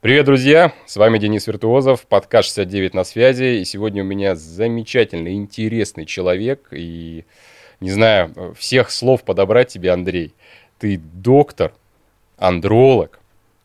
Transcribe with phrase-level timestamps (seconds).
[0.00, 0.72] Привет, друзья!
[0.86, 3.60] С вами Денис Виртуозов, подкаст 69 на связи.
[3.60, 6.68] И сегодня у меня замечательный, интересный человек.
[6.72, 7.26] И
[7.80, 10.34] не знаю, всех слов подобрать тебе, Андрей.
[10.78, 11.74] Ты доктор,
[12.38, 13.20] андролог,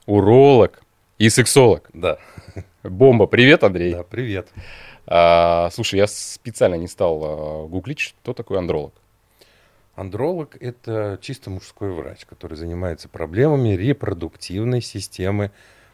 [0.07, 0.81] уролог
[1.20, 1.89] и сексолог.
[1.93, 2.17] Да.
[2.83, 3.27] Бомба.
[3.27, 3.93] Привет, Андрей.
[3.93, 4.49] Да, привет.
[5.07, 8.93] А, слушай, я специально не стал а, гуглить, что такое андролог.
[9.95, 15.52] Андролог– это чисто мужской врач, который занимается проблемами репродуктивной системы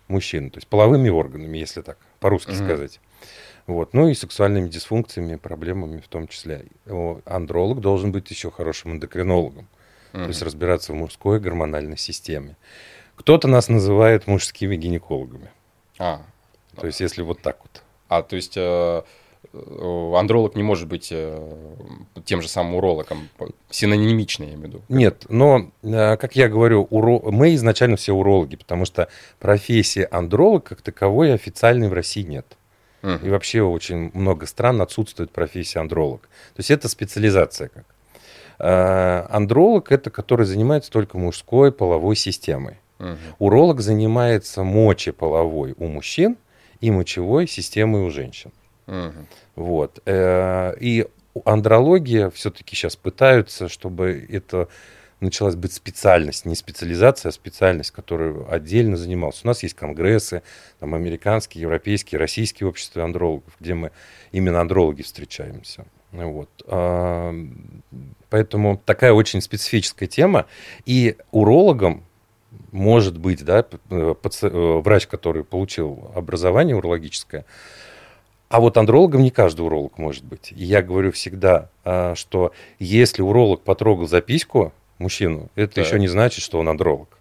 [0.07, 2.65] мужчин, то есть половыми органами, если так по-русски mm-hmm.
[2.65, 2.99] сказать.
[3.67, 3.93] Вот.
[3.93, 6.65] Ну и сексуальными дисфункциями, проблемами в том числе.
[7.25, 9.67] Андролог должен быть еще хорошим эндокринологом,
[10.13, 10.23] mm-hmm.
[10.23, 12.57] то есть разбираться в мужской гормональной системе.
[13.15, 15.51] Кто-то нас называет мужскими гинекологами.
[15.99, 16.23] А.
[16.75, 17.83] То есть если вот так вот.
[18.07, 19.03] А, то есть э,
[19.53, 21.39] андролог не может быть э,
[22.25, 23.29] тем же самым урологом,
[23.69, 24.81] синонимично, я имею в виду.
[24.89, 27.19] Нет, но, как я говорю, уро...
[27.31, 29.09] мы изначально все урологи, потому что
[29.39, 32.57] профессии андролог как таковой официальной в России нет.
[33.03, 36.21] И вообще очень много стран отсутствует профессия андролог.
[36.21, 37.85] То есть это специализация как.
[39.33, 42.77] Андролог это который занимается только мужской половой системой.
[42.99, 43.17] Угу.
[43.39, 46.37] Уролог занимается мочеполовой у мужчин
[46.79, 48.51] и мочевой системой у женщин.
[48.91, 49.25] Угу.
[49.55, 50.01] Вот.
[50.05, 51.07] Э, и
[51.45, 54.67] андрология все-таки сейчас пытаются, чтобы это
[55.21, 59.41] началась быть специальность, не специализация, а специальность, которую отдельно занимался.
[59.43, 60.41] У нас есть конгрессы,
[60.79, 63.91] там американские, европейские, российские общества андрологов, где мы
[64.31, 65.85] именно андрологи встречаемся.
[66.11, 66.49] Вот.
[66.65, 67.33] А,
[68.29, 70.47] поэтому такая очень специфическая тема.
[70.85, 72.03] И урологам
[72.71, 77.45] может быть, да, э, э, врач, который получил образование урологическое,
[78.51, 80.51] а вот андрологом не каждый уролог может быть.
[80.51, 85.81] И я говорю всегда, а, что если уролог потрогал записку мужчину, это да.
[85.81, 87.17] еще не значит, что он андролог.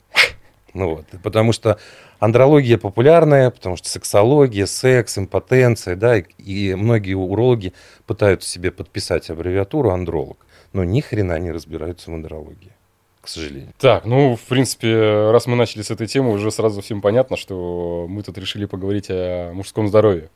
[0.72, 1.78] Ну вот, потому что
[2.18, 7.74] андрология популярная, потому что сексология, секс, импотенция, да, и, и многие урологи
[8.06, 10.38] пытаются себе подписать аббревиатуру андролог,
[10.72, 12.72] но ни хрена не разбираются в андрологии
[13.20, 13.74] к сожалению.
[13.78, 18.06] Так, ну, в принципе, раз мы начали с этой темы, уже сразу всем понятно, что
[18.08, 20.30] мы тут решили поговорить о мужском здоровье.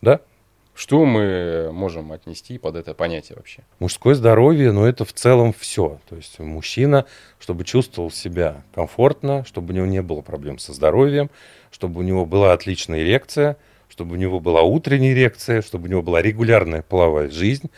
[0.00, 0.20] Да?
[0.74, 3.62] Что мы можем отнести под это понятие вообще?
[3.80, 5.98] Мужское здоровье, ну, это в целом все.
[6.08, 7.06] То есть мужчина,
[7.40, 11.30] чтобы чувствовал себя комфортно, чтобы у него не было проблем со здоровьем,
[11.72, 13.56] чтобы у него была отличная эрекция,
[13.88, 17.70] чтобы у него была утренняя эрекция, чтобы у него была регулярная половая жизнь,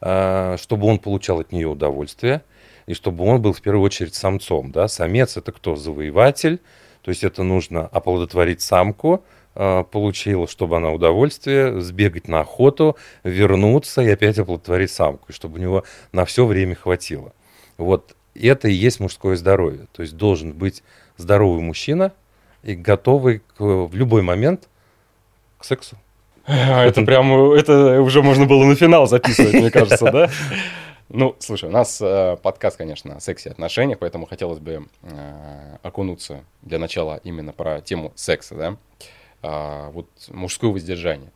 [0.00, 2.42] а, чтобы он получал от нее удовольствие–
[2.88, 4.72] и чтобы он был в первую очередь самцом.
[4.72, 4.88] Да?
[4.88, 5.76] Самец это кто?
[5.76, 6.58] Завоеватель,
[7.02, 9.22] то есть это нужно оплодотворить самку,
[9.60, 15.58] а, получила, чтобы она удовольствие, сбегать на охоту, вернуться и опять оплодотворить самку, и чтобы
[15.58, 15.82] у него
[16.12, 17.32] на все время хватило.
[17.76, 19.88] Вот это и есть мужское здоровье.
[19.90, 20.84] То есть должен быть
[21.16, 22.12] здоровый мужчина
[22.62, 24.68] и готовый к, в любой момент
[25.58, 25.96] к сексу.
[26.46, 30.30] Это прям, это уже можно было на финал записывать, мне кажется, да?
[31.10, 35.76] Ну, слушай, у нас э, подкаст, конечно, о сексе и отношениях, поэтому хотелось бы э,
[35.82, 38.76] окунуться для начала именно про тему секса, да.
[39.42, 41.30] А, вот мужское воздержание,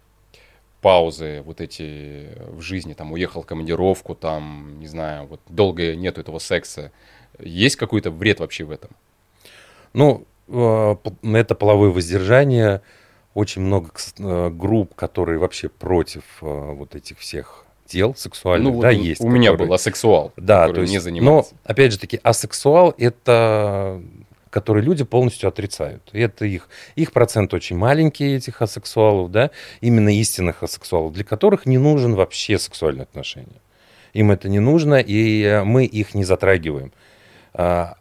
[0.81, 6.21] паузы вот эти в жизни, там, уехал в командировку, там, не знаю, вот долго нету
[6.21, 6.91] этого секса.
[7.39, 8.91] Есть какой-то вред вообще в этом?
[9.93, 12.83] Ну, э, это половое воздержание,
[13.35, 18.89] очень много э, групп, которые вообще против э, вот этих всех дел сексуальных, ну, да,
[18.89, 19.21] вот есть.
[19.21, 21.55] У меня был асексуал, да, то есть, не занимался.
[21.55, 24.03] Но, опять же таки, асексуал– это
[24.53, 26.03] которые люди полностью отрицают.
[26.13, 31.65] И это их, их процент очень маленький, этих асексуалов, да, именно истинных асексуалов, для которых
[31.65, 33.61] не нужен вообще сексуальные отношения.
[34.13, 36.93] Им это не нужно, и мы их не затрагиваем.
[37.55, 37.95] А,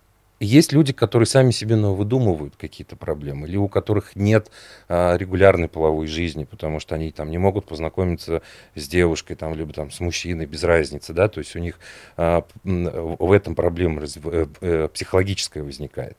[0.46, 4.52] есть люди, которые сами себе выдумывают какие-то проблемы, или у которых нет
[4.90, 8.41] а, регулярной половой жизни, потому что они там не могут познакомиться
[8.75, 11.79] с девушкой, там, либо там с мужчиной, без разницы, да, то есть у них
[12.18, 16.17] а, в этом проблема раз, э, э, психологическая возникает.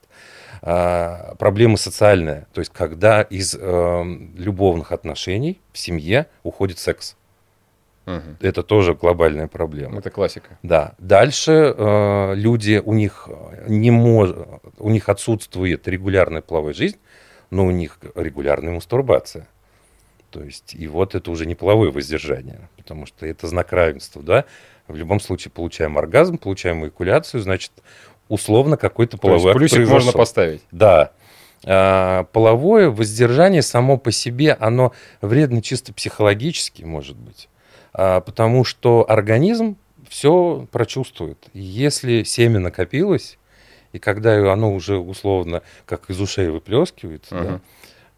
[0.62, 4.04] А, проблема социальная, то есть когда из э,
[4.36, 7.16] любовных отношений в семье уходит секс.
[8.06, 8.36] Угу.
[8.40, 9.98] Это тоже глобальная проблема.
[9.98, 10.58] Это классика.
[10.62, 10.94] Да.
[10.98, 13.28] Дальше э, люди, у них,
[13.66, 14.30] не мож...
[14.78, 16.98] у них отсутствует регулярная половая жизнь,
[17.50, 19.46] но у них регулярная мастурбация.
[20.30, 24.44] То есть, и вот это уже не половое воздержание, потому что это знак равенства, да.
[24.88, 27.70] В любом случае получаем оргазм, получаем эякуляцию, значит,
[28.28, 30.62] условно какой-то половой То есть, плюсик можно поставить.
[30.72, 31.12] Да.
[31.64, 37.48] А, половое воздержание само по себе, оно вредно чисто психологически, может быть.
[37.92, 39.76] А, потому что организм
[40.08, 41.38] все прочувствует.
[41.52, 43.38] Если семя накопилось,
[43.92, 47.44] и когда оно уже условно как из ушей выплескивается, uh-huh.
[47.44, 47.60] да,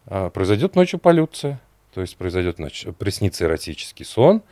[0.07, 1.59] а, произойдет ночью полюция.
[1.93, 4.43] То есть произойдет ночь, приснится эротический сон,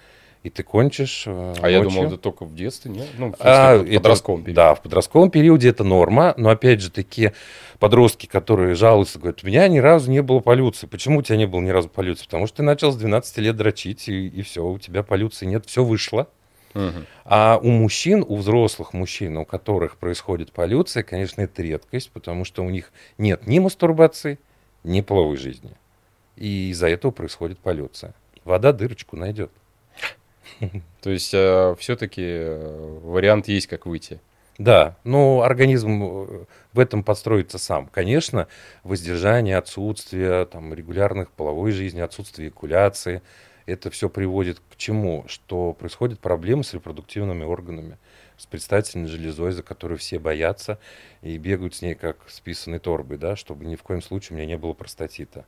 [0.44, 1.70] и ты кончишь э, А ночью.
[1.70, 3.08] я думал, это только в детстве, нет?
[3.18, 4.56] Ну, в, а, в подростковом это, периоде.
[4.56, 7.34] Да, в подростковом периоде это норма, но опять же такие
[7.80, 10.86] подростки, которые жалуются, говорят, у меня ни разу не было полюции.
[10.86, 12.26] Почему у тебя не было ни разу полюции?
[12.26, 15.66] Потому что ты начал с 12 лет дрочить, и, и все, у тебя полюции нет,
[15.66, 16.28] все вышло.
[16.76, 17.06] Угу.
[17.24, 22.64] А у мужчин, у взрослых мужчин, у которых происходит полюция, конечно, это редкость, потому что
[22.64, 24.40] у них нет ни мастурбации,
[24.84, 25.72] ни половой жизни.
[26.36, 28.14] И из-за этого происходит полюция.
[28.44, 29.52] Вода дырочку найдет.
[31.02, 34.20] То есть э, все-таки э, вариант есть, как выйти.
[34.58, 37.88] Да, но организм э, в этом подстроится сам.
[37.88, 38.48] Конечно,
[38.84, 43.22] воздержание, отсутствие там, регулярных половой жизни, отсутствие экуляции,
[43.66, 45.26] это все приводит к чему?
[45.28, 47.98] Что происходят проблемы с репродуктивными органами,
[48.38, 50.80] с предстательной железой, за которую все боятся
[51.22, 54.38] и бегают с ней как с писаной торбой, да, чтобы ни в коем случае у
[54.38, 55.46] меня не было простатита.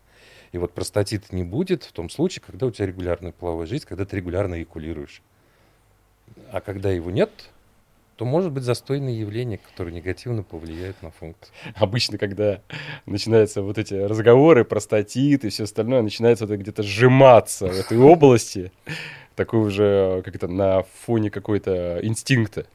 [0.51, 4.05] И вот простатита не будет в том случае, когда у тебя регулярная половая жизнь, когда
[4.05, 5.21] ты регулярно эякулируешь.
[6.51, 7.31] А когда его нет,
[8.15, 11.53] то может быть застойное явление, которое негативно повлияет на функцию.
[11.75, 12.61] Обычно, когда
[13.05, 18.71] начинаются вот эти разговоры, простатит и все остальное, начинается это где-то сжиматься в этой области,
[19.35, 22.65] такой уже как-то на фоне какой-то инстинкта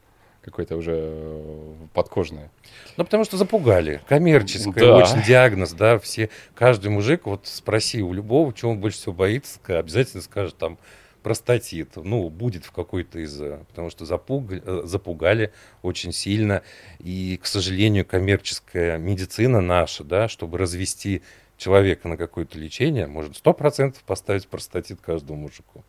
[0.41, 2.49] какой-то уже э, подкожное.
[2.97, 4.01] Ну, потому что запугали.
[4.07, 4.97] Коммерческое да.
[4.97, 9.59] очень диагноз, да, все, каждый мужик, вот спроси у любого, чего он больше всего боится,
[9.67, 10.77] обязательно скажет там
[11.21, 11.95] простатит.
[11.95, 13.39] Ну, будет в какой-то из...
[13.39, 15.53] Э, потому что запуг, э, запугали
[15.83, 16.63] очень сильно.
[16.99, 21.21] И, к сожалению, коммерческая медицина наша, да, чтобы развести
[21.57, 25.83] человека на какое-то лечение, может сто процентов поставить простатит каждому мужику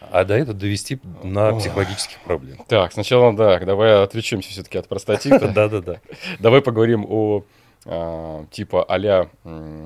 [0.00, 2.58] а до этого довести на психологических проблем.
[2.68, 5.48] Так, сначала, да, давай отвлечемся все-таки от простатита.
[5.54, 6.00] Да-да-да.
[6.38, 7.44] Давай поговорим о
[7.84, 9.28] а, типа а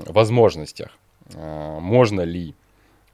[0.06, 0.90] возможностях.
[1.34, 2.54] Можно ли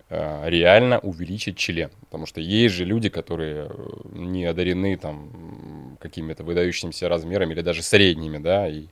[0.09, 1.91] а, реально увеличить член.
[2.05, 3.69] Потому что есть же люди, которые э,
[4.12, 8.87] не одарены там какими-то выдающимися размерами или даже средними, да, и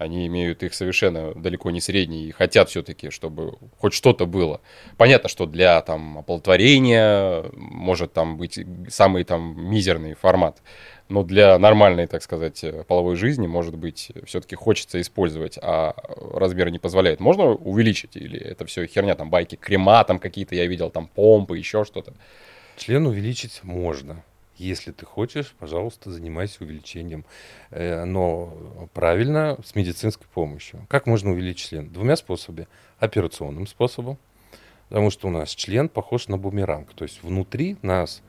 [0.00, 4.62] они имеют их совершенно далеко не средние и хотят все-таки, чтобы хоть что-то было.
[4.96, 8.58] Понятно, что для там оплодотворения может там быть
[8.88, 10.62] самый там мизерный формат,
[11.10, 15.94] но для нормальной, так сказать, половой жизни, может быть, все-таки хочется использовать, а
[16.32, 17.20] размер не позволяет.
[17.20, 21.58] Можно увеличить или это все херня, там байки, крема там какие-то, я видел, там помпы,
[21.58, 22.14] еще что-то?
[22.78, 24.24] Член увеличить можно.
[24.60, 27.24] Если ты хочешь, пожалуйста, занимайся увеличением.
[27.70, 30.86] Э, но правильно, с медицинской помощью.
[30.90, 31.88] Как можно увеличить член?
[31.88, 32.68] Двумя способами.
[32.98, 34.18] Операционным способом,
[34.90, 36.92] потому что у нас член похож на бумеранг.
[36.92, 38.22] То есть внутри нас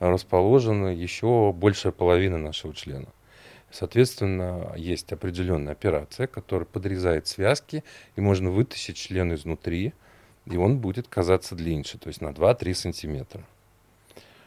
[0.00, 3.06] расположена еще большая половина нашего члена.
[3.70, 7.84] Соответственно, есть определенная операция, которая подрезает связки,
[8.16, 9.92] и можно вытащить член изнутри,
[10.46, 13.44] и он будет казаться длиннее, то есть на 2-3 сантиметра.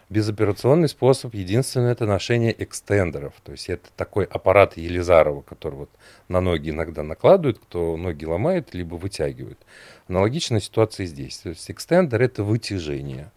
[0.10, 3.34] Безоперационный способ, единственное, это ношение экстендеров.
[3.44, 5.90] То есть это такой аппарат Елизарова, который вот
[6.28, 9.60] на ноги иногда накладывают, кто ноги ломает, либо вытягивает.
[10.08, 11.38] Аналогичная ситуация здесь.
[11.38, 13.32] То есть экстендер– это вытяжение.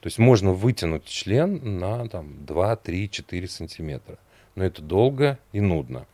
[0.00, 4.18] То есть можно вытянуть член на там, 2, 3, 4 сантиметра.
[4.56, 6.06] Но это долго и нудно.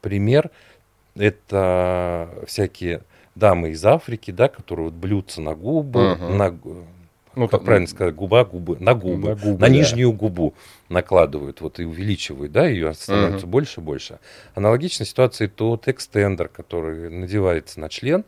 [0.00, 0.50] Пример–
[1.16, 3.02] это всякие
[3.34, 6.34] дамы из Африки, да, которые вот блюдца на губы, uh-huh.
[6.34, 6.50] на,
[7.34, 9.68] ну, как правильно сказать, губа, губы, на губы, на, губы, на да.
[9.68, 10.54] нижнюю губу
[10.88, 13.52] накладывают, вот и увеличивают, да, ее становится угу.
[13.52, 14.18] больше и больше.
[14.54, 18.24] Аналогичная ситуация тот экстендер, который надевается на член,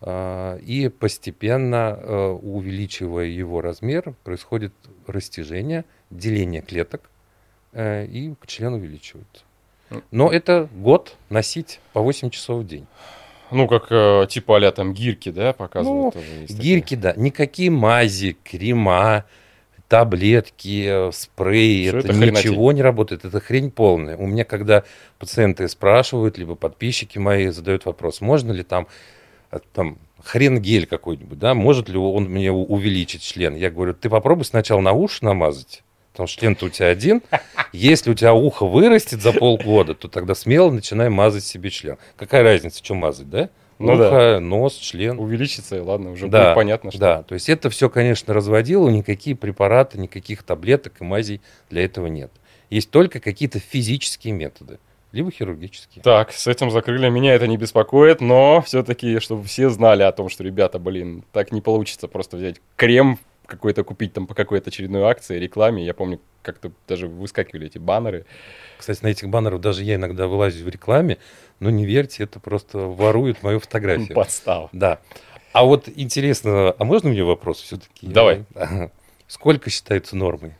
[0.00, 4.72] э, и постепенно, э, увеличивая его размер, происходит
[5.06, 7.10] растяжение, деление клеток,
[7.72, 9.44] э, и член увеличивается.
[10.10, 12.86] Но это год носить по 8 часов в день.
[13.50, 16.14] Ну, как э, типа а там гирки, да, показывают?
[16.14, 17.00] Ну, тоже гирки, такие.
[17.00, 17.14] да.
[17.16, 19.24] Никакие мази, крема,
[19.88, 23.24] таблетки, спреи, это, это ничего не работает.
[23.24, 24.16] Это хрень полная.
[24.16, 24.84] У меня, когда
[25.18, 28.88] пациенты спрашивают, либо подписчики мои задают вопрос, можно ли там,
[29.50, 33.54] э, там хрен гель какой-нибудь, да, может ли он мне увеличить член?
[33.54, 35.82] Я говорю, ты попробуй сначала на уши намазать,
[36.16, 37.22] потому что член-то у тебя один.
[37.72, 41.98] Если у тебя ухо вырастет за полгода, то тогда смело начинай мазать себе член.
[42.16, 43.50] Какая разница, что мазать, да?
[43.78, 44.40] Ну, Ухо, да.
[44.40, 45.18] нос, член.
[45.18, 46.98] Увеличится, и ладно, уже да, будет понятно, что...
[46.98, 52.06] Да, то есть это все, конечно, разводило, никакие препараты, никаких таблеток и мазей для этого
[52.06, 52.30] нет.
[52.70, 54.78] Есть только какие-то физические методы,
[55.12, 56.02] либо хирургические.
[56.02, 57.10] Так, с этим закрыли.
[57.10, 61.52] Меня это не беспокоит, но все-таки, чтобы все знали о том, что, ребята, блин, так
[61.52, 65.84] не получится просто взять крем, какой-то купить там по какой-то очередной акции, рекламе.
[65.84, 68.26] Я помню, как-то даже выскакивали эти баннеры.
[68.78, 71.18] Кстати, на этих баннерах даже я иногда вылазю в рекламе,
[71.60, 74.14] но не верьте, это просто воруют мою фотографию.
[74.14, 74.68] Подстава.
[74.72, 75.00] Да.
[75.52, 78.06] А вот интересно, а можно мне вопрос все-таки?
[78.06, 78.44] Давай.
[79.26, 80.54] Сколько считается нормой?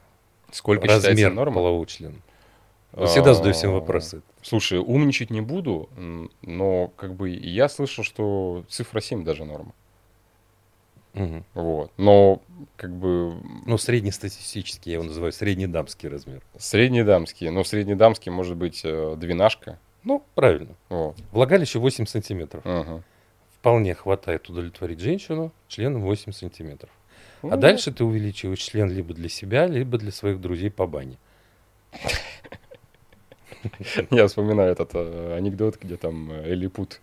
[0.51, 1.55] Сколько Размер считается нормой?
[1.55, 2.17] полового члена?
[3.07, 4.23] Всегда задаю всем А, вопросы.
[4.41, 5.91] Слушай, умничать не буду,
[6.41, 9.75] но как бы я слышал, что цифра 7 даже норма.
[11.17, 11.45] Мгм.
[11.55, 11.91] Вот.
[11.97, 12.43] Но
[12.77, 16.43] как бы Ну, среднестатистический, я его называю среднедамский размер.
[16.59, 19.79] среднедамский, но среднедамский может быть э, двенашка.
[20.05, 20.75] Ну, правильно.
[20.89, 21.17] Вот.
[21.33, 22.63] Влагалище 8 сантиметров.
[22.65, 23.03] Ага.
[23.59, 26.91] Вполне хватает удовлетворить женщину членом 8 сантиметров.
[27.43, 31.17] А Ну, дальше ты увеличиваешь член либо для себя, либо для своих друзей по бане.
[34.11, 37.01] Я вспоминаю этот э, анекдот, где там э, Лилипут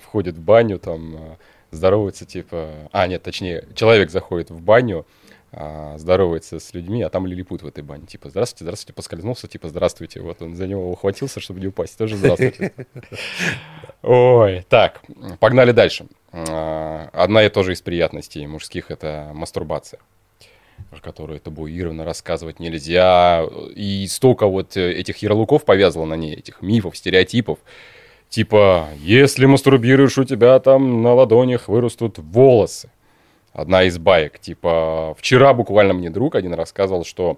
[0.00, 1.36] входит в баню, там
[1.72, 2.88] здоровается, типа...
[2.92, 5.04] А, нет, точнее, человек заходит в баню,
[5.50, 8.06] а, здоровается с людьми, а там Лилипут в этой бане.
[8.06, 10.20] Типа, здравствуйте, здравствуйте, поскользнулся, типа, здравствуйте.
[10.20, 11.98] Вот он за него ухватился, чтобы не упасть.
[11.98, 12.72] Тоже здравствуйте.
[14.02, 15.02] Ой, так,
[15.40, 16.06] погнали дальше.
[16.32, 19.98] А, Одна и тоже из приятностей мужских– это мастурбация
[20.90, 23.46] про которую табуированно рассказывать нельзя.
[23.74, 27.58] И столько вот этих ярлыков повязало на ней, этих мифов, стереотипов.
[28.32, 32.90] Типа, если мастурбируешь, у тебя там на ладонях вырастут волосы.
[33.52, 34.38] Одна из баек.
[34.38, 37.36] Типа, вчера буквально мне друг один рассказывал, что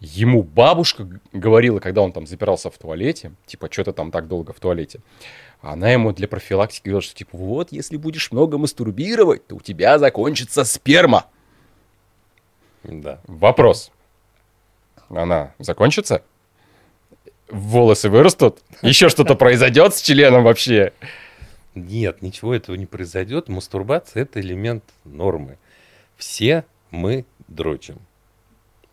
[0.00, 4.54] ему бабушка говорила, когда он там запирался в туалете, типа, что то там так долго
[4.54, 5.00] в туалете,
[5.60, 9.98] она ему для профилактики говорила, что типа, вот, если будешь много мастурбировать, то у тебя
[9.98, 11.26] закончится сперма.
[12.82, 13.20] Да.
[13.26, 13.92] Вопрос.
[15.10, 16.22] Она закончится?
[17.50, 18.58] Волосы вырастут?
[18.82, 20.92] Еще что-то произойдет с членом вообще?
[21.74, 23.48] Нет, ничего этого не произойдет.
[23.48, 25.58] Мастурбация– это элемент нормы.
[26.16, 27.98] Все мы дрочим.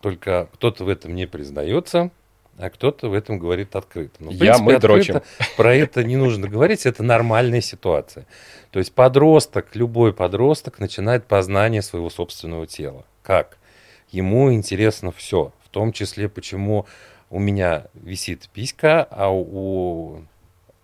[0.00, 2.10] Только кто-то в этом не признается,
[2.56, 4.14] а кто-то в этом говорит открыто.
[4.20, 5.22] Но, в Я, мы дрочим.
[5.56, 8.26] Про это не нужно говорить, это нормальная ситуация.
[8.70, 13.04] То есть подросток, любой подросток начинает познание своего собственного тела.
[13.22, 13.58] Как?
[14.10, 16.86] Ему интересно все, в том числе, почему
[17.30, 20.22] у меня висит писька, а у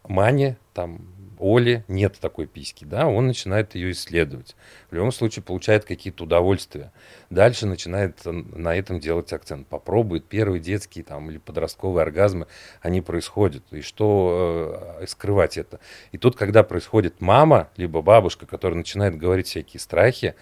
[0.07, 4.57] Мани, там, Оли нет такой письки, да, он начинает ее исследовать.
[4.91, 6.93] В любом случае получает какие-то удовольствия.
[7.29, 9.67] Дальше начинает на этом делать акцент.
[9.67, 12.47] Попробует первые детские там или подростковые оргазмы,
[12.81, 13.65] они происходят.
[13.73, 15.81] И что э, скрывать это?
[16.13, 20.35] И тут, когда происходит мама, либо бабушка, которая начинает говорить всякие страхи,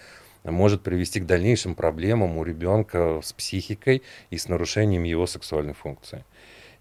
[0.51, 6.25] может привести к дальнейшим проблемам у ребенка с психикой и с нарушением его сексуальной функции.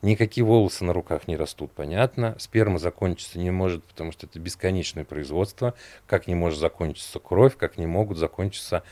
[0.03, 2.35] Никакие волосы на руках не растут, понятно.
[2.39, 5.75] Сперма закончиться не может, потому что это бесконечное производство.
[6.07, 8.83] Как не может закончиться кровь, как не могут закончиться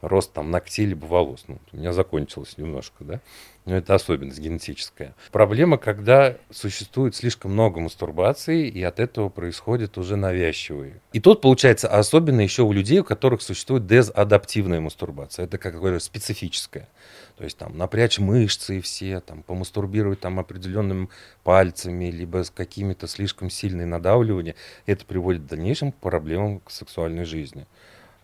[0.00, 1.44] рост там ногтей либо волос.
[1.48, 3.20] Ну, у меня закончилось немножко, да.
[3.64, 5.14] Но это особенность генетическая.
[5.32, 11.00] Проблема, когда существует слишком много мастурбаций, и от этого происходят уже навязчивые.
[11.12, 15.46] И тут получается особенно еще у людей, у которых существует дезадаптивная мастурбация.
[15.46, 16.88] Это как говорю, специфическая.
[17.36, 21.08] То есть там напрячь мышцы все, там помастурбировать там определенными
[21.42, 27.66] пальцами, либо с какими-то слишком сильными надавливаниями, это приводит к дальнейшим проблемам к сексуальной жизни.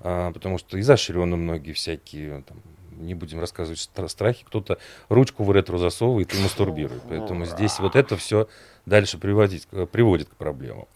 [0.04, 2.58] А, потому что изощренно многие всякие, там,
[2.90, 4.78] не будем рассказывать стра- страхи, кто-то
[5.08, 7.02] ручку в ретро засовывает и мастурбирует.
[7.08, 8.48] Поэтому здесь вот это все
[8.84, 10.86] дальше приводить, к- приводит к проблемам.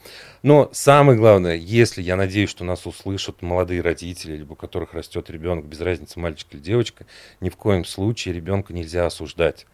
[0.42, 5.30] Но самое главное, если я надеюсь, что нас услышат молодые родители, либо у которых растет
[5.30, 7.06] ребенок, без разницы, мальчик или девочка,
[7.40, 9.66] ни в коем случае ребенка нельзя осуждать.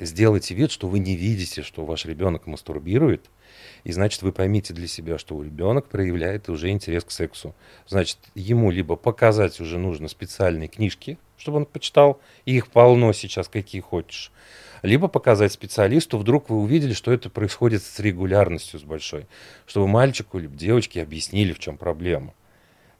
[0.00, 3.26] Сделайте вид, что вы не видите, что ваш ребенок мастурбирует,
[3.84, 7.54] и значит, вы поймите для себя, что ребенок проявляет уже интерес к сексу.
[7.86, 13.82] Значит, ему либо показать уже нужно специальные книжки, чтобы он почитал, их полно сейчас, какие
[13.82, 14.32] хочешь,
[14.82, 19.26] либо показать специалисту, вдруг вы увидели, что это происходит с регулярностью, с большой,
[19.66, 22.32] чтобы мальчику или девочке объяснили, в чем проблема,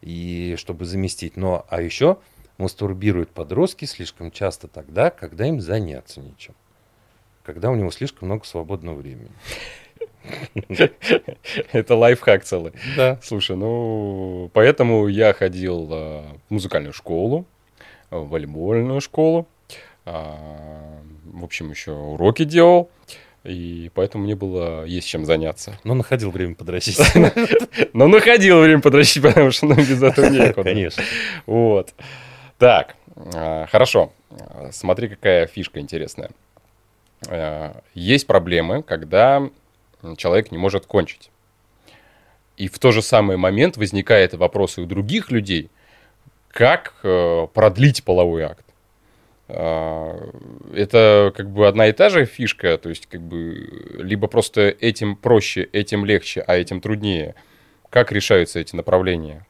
[0.02, 1.36] и чтобы заместить.
[1.36, 2.18] Но, а еще
[2.58, 6.54] мастурбируют подростки слишком часто тогда, когда им заняться нечем,
[7.42, 9.30] когда у него слишком много свободного времени.
[11.72, 12.72] Это лайфхак целый.
[12.96, 13.18] Да.
[13.22, 17.46] Слушай, ну, поэтому я ходил э, в музыкальную школу,
[18.10, 19.46] в волейбольную школу.
[20.06, 20.36] а,
[21.24, 22.90] В общем, еще уроки делал.
[23.44, 25.78] И поэтому мне было есть чем заняться.
[25.84, 26.98] Но находил время подрочить.
[27.92, 30.62] Но находил время подращить, потому что ну, без этого некуда.
[30.62, 31.02] Конечно.
[31.44, 31.92] Вот.
[32.58, 32.96] Так,
[33.70, 34.12] хорошо.
[34.72, 36.30] Смотри, какая фишка интересная.
[37.92, 39.48] Есть проблемы, когда
[40.16, 41.30] человек не может кончить.
[42.56, 45.70] И в тот же самый момент возникает вопрос и у других людей,
[46.48, 48.64] как э, продлить половой акт?
[49.48, 50.30] А,
[50.72, 55.16] это как бы одна и та же фишка, то есть как бы либо просто этим
[55.16, 57.34] проще, этим легче, а этим труднее.
[57.90, 59.46] Как решаются эти направления?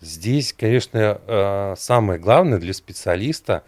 [0.00, 3.64] Здесь, конечно, э, самое главное для специалиста,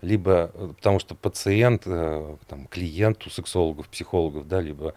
[0.00, 4.94] либо э, потому что пациент, там, клиент у сексологов, психологов, да, либо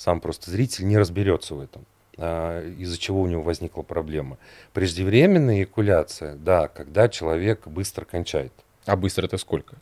[0.00, 1.84] сам просто зритель не разберется в этом
[2.16, 4.38] а, из-за чего у него возникла проблема.
[4.72, 8.52] Преждевременная экуляция, да, когда человек быстро кончает.
[8.86, 9.76] А быстро это сколько?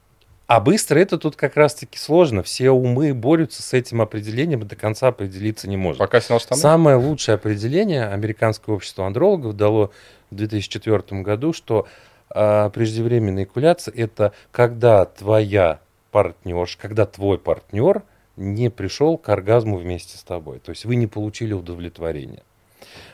[0.48, 2.42] А быстро это тут как раз-таки сложно.
[2.42, 5.98] Все умы борются с этим определением и до конца определиться не может.
[5.98, 6.60] Пока снял штаны?
[6.60, 9.92] Самое лучшее определение Американское общество андрологов дало
[10.30, 11.86] в 2004 году, что
[12.30, 15.78] а, преждевременная экуляция– это когда твоя
[16.10, 18.02] партнерша, когда твой партнер
[18.38, 20.60] не пришел к оргазму вместе с тобой.
[20.60, 22.42] То есть вы не получили удовлетворение.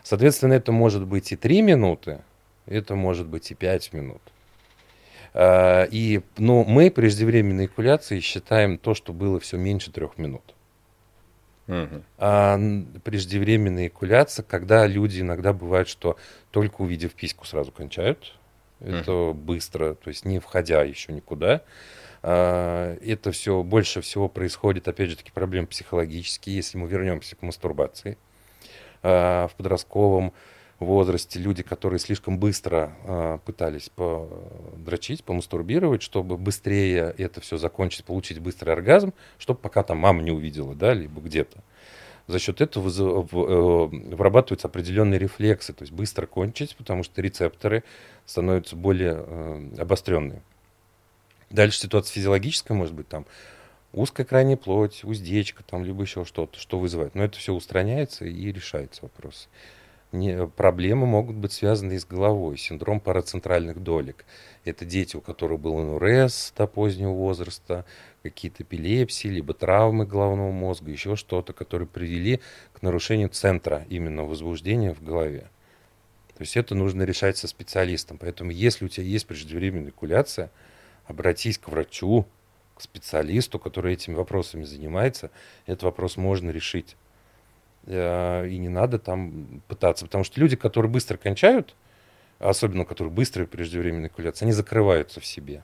[0.03, 2.21] Соответственно, это может быть и 3 минуты,
[2.67, 4.21] это может быть и 5 минут.
[5.33, 10.55] А, и, но мы преждевременной экуляцией считаем то, что было все меньше трех минут.
[11.67, 12.03] Угу.
[12.19, 12.61] А
[13.03, 16.19] преждевременная экуляция, когда люди иногда бывает, что
[16.51, 18.35] только увидев письку сразу кончают.
[18.81, 19.35] Это угу.
[19.35, 21.63] быстро, то есть не входя еще никуда.
[22.27, 27.43] А, это все больше всего происходит, опять же таки, проблемы психологические, если мы вернемся к
[27.43, 28.17] мастурбации
[29.03, 30.33] а, в подростковом
[30.79, 38.41] возрасте люди, которые слишком быстро э, пытались подрочить, помастурбировать, чтобы быстрее это все закончить, получить
[38.41, 41.63] быстрый оргазм, чтобы пока там мама не увидела, да, либо где-то.
[42.27, 47.85] За счет этого э, вырабатываются определенные рефлексы, то есть быстро кончить, потому что рецепторы
[48.27, 50.43] становятся более э, обостренные.
[51.51, 53.27] Дальше ситуация физиологическая, может быть, там
[53.93, 57.15] узкая крайняя плоть, уздечка, там, либо еще что-то, что вызывает.
[57.15, 59.49] Но это все устраняется и решается вопрос
[60.15, 62.57] не, проблемы могут быть связаны и с головой.
[62.57, 64.25] Синдром парацентральных долек.
[64.65, 67.85] Это дети, у которых был НРС до позднего возраста,
[68.23, 72.41] какие-то эпилепсии, либо травмы головного мозга, еще что-то, которые привели
[72.73, 75.49] к нарушению центра именно возбуждения в голове.
[76.37, 78.19] То есть это нужно решать со специалистом.
[78.19, 80.51] Поэтому если у тебя есть преждевременная экуляция,
[81.07, 82.27] обратись к врачу,
[82.75, 85.31] к специалисту, который этими вопросами занимается.
[85.67, 86.97] Этот вопрос можно решить.
[87.87, 90.07] Э, и не надо там пытаться.
[90.07, 91.75] Потому что люди, которые быстро кончают,
[92.39, 95.63] особенно которые быстрые преждевременные экуляции, они закрываются в себе.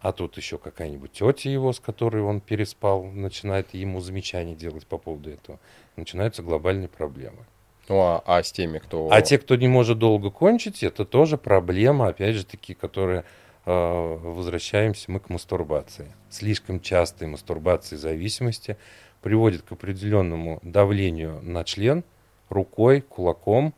[0.00, 4.96] А тут еще какая-нибудь тетя его, с которой он переспал, начинает ему замечания делать по
[4.96, 5.58] поводу этого.
[5.96, 7.44] Начинаются глобальные проблемы.
[7.88, 9.08] Ну, а, а с теми, кто...
[9.10, 13.24] А те, кто не может долго кончить, это тоже проблема, опять же таки, которые э,
[13.68, 16.12] возвращаемся мы к мастурбации.
[16.30, 18.76] Слишком частой мастурбации зависимости–
[19.20, 22.04] приводит к определенному давлению на член
[22.48, 23.74] рукой, кулаком.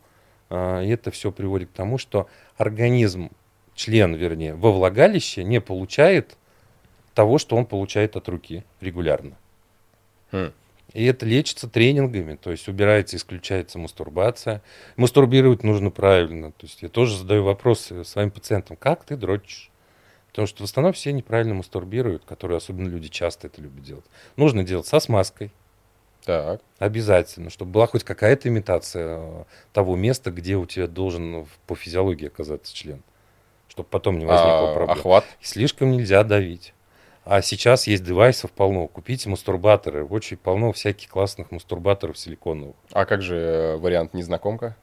[0.49, 2.27] А, и это все приводит к тому, что
[2.57, 3.31] организм,
[3.75, 6.37] член, вернее, во влагалище не получает
[7.13, 9.35] того, что он получает от руки регулярно.
[10.31, 10.51] Хм.
[10.93, 14.61] И это лечится тренингами, то есть убирается, исключается мастурбация.
[14.97, 16.51] Мастурбировать нужно правильно.
[16.51, 19.70] То есть я тоже задаю вопросы своим пациентам, как ты дрочишь?
[20.31, 24.05] Потому что в основном все неправильно мастурбируют, которые особенно люди часто это любят делать.
[24.37, 25.51] Нужно делать со смазкой.
[26.23, 26.61] Так.
[26.79, 32.27] Обязательно, чтобы была хоть какая-то имитация э, того места, где у тебя должен по физиологии
[32.27, 33.01] оказаться член.
[33.67, 34.97] Чтобы потом не возникло а, проблем.
[34.97, 35.25] Охват?
[35.41, 36.73] Слишком нельзя давить.
[37.23, 38.87] А сейчас есть девайсов полно.
[38.87, 40.05] Купите мастурбаторы.
[40.05, 42.75] Очень полно всяких классных мастурбаторов силиконовых.
[42.91, 44.75] А как же э, вариант незнакомка?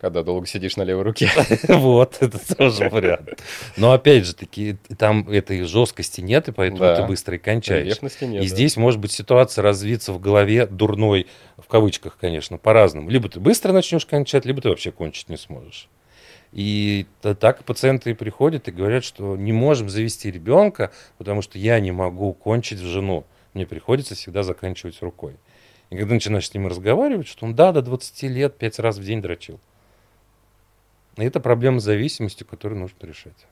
[0.00, 1.30] Когда долго сидишь на левой руке.
[1.68, 3.40] Вот, это тоже вариант.
[3.76, 7.98] Но опять же таки, там этой жесткости нет, и поэтому ты быстро и кончаешь.
[8.20, 11.26] И здесь может быть ситуация развиться в голове дурной,
[11.56, 13.10] в кавычках, конечно, по-разному.
[13.10, 15.88] Либо ты быстро начнешь кончать, либо ты вообще кончить не сможешь.
[16.52, 21.92] И так пациенты приходят и говорят, что не можем завести ребенка, потому что я не
[21.92, 23.24] могу кончить в жену.
[23.54, 25.36] Мне приходится всегда заканчивать рукой.
[25.90, 29.04] И когда начинаешь с ним разговаривать, что он да, до 20 лет пять раз в
[29.04, 29.60] день дрочил.
[31.16, 33.46] И это проблема с зависимостью, которую нужно решать.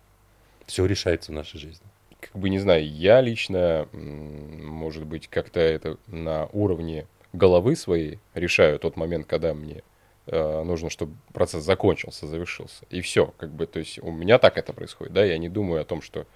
[0.67, 1.87] Все решается в нашей жизни.
[2.21, 8.79] Как бы не знаю, я лично, может быть, как-то это на уровне головы своей решаю
[8.79, 9.83] тот момент, когда мне
[10.27, 12.85] э, нужно, чтобы процесс закончился, завершился.
[12.91, 15.81] И все, как бы, то есть у меня так это происходит, да, я не думаю
[15.81, 16.27] о том, что,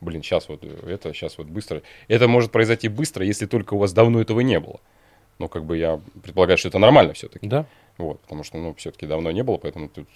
[0.00, 1.82] блин, сейчас вот это, сейчас вот быстро.
[2.08, 4.80] Это может произойти быстро, если только у вас давно этого не было.
[5.38, 7.46] Но как бы я предполагаю, что это нормально все-таки.
[7.46, 7.66] Да.
[7.98, 10.08] Вот, потому что, ну, все-таки давно не было, поэтому тут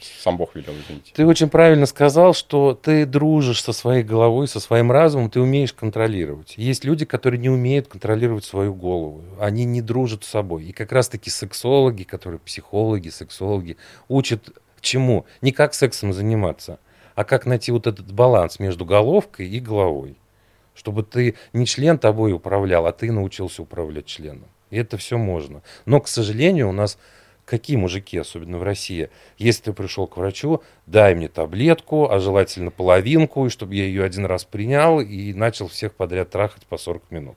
[0.00, 1.12] сам Бог велел, извините.
[1.14, 5.72] Ты очень правильно сказал, что ты дружишь со своей головой, со своим разумом, ты умеешь
[5.72, 6.54] контролировать.
[6.56, 9.22] Есть люди, которые не умеют контролировать свою голову.
[9.40, 10.64] Они не дружат с собой.
[10.64, 13.76] И как раз-таки сексологи, которые психологи, сексологи,
[14.08, 15.26] учат чему?
[15.42, 16.78] Не как сексом заниматься,
[17.14, 20.16] а как найти вот этот баланс между головкой и головой.
[20.74, 24.46] Чтобы ты не член тобой управлял, а ты научился управлять членом.
[24.70, 25.62] И это все можно.
[25.86, 26.98] Но, к сожалению, у нас
[27.48, 32.70] какие мужики, особенно в России, если ты пришел к врачу, дай мне таблетку, а желательно
[32.70, 37.10] половинку, и чтобы я ее один раз принял и начал всех подряд трахать по 40
[37.10, 37.36] минут.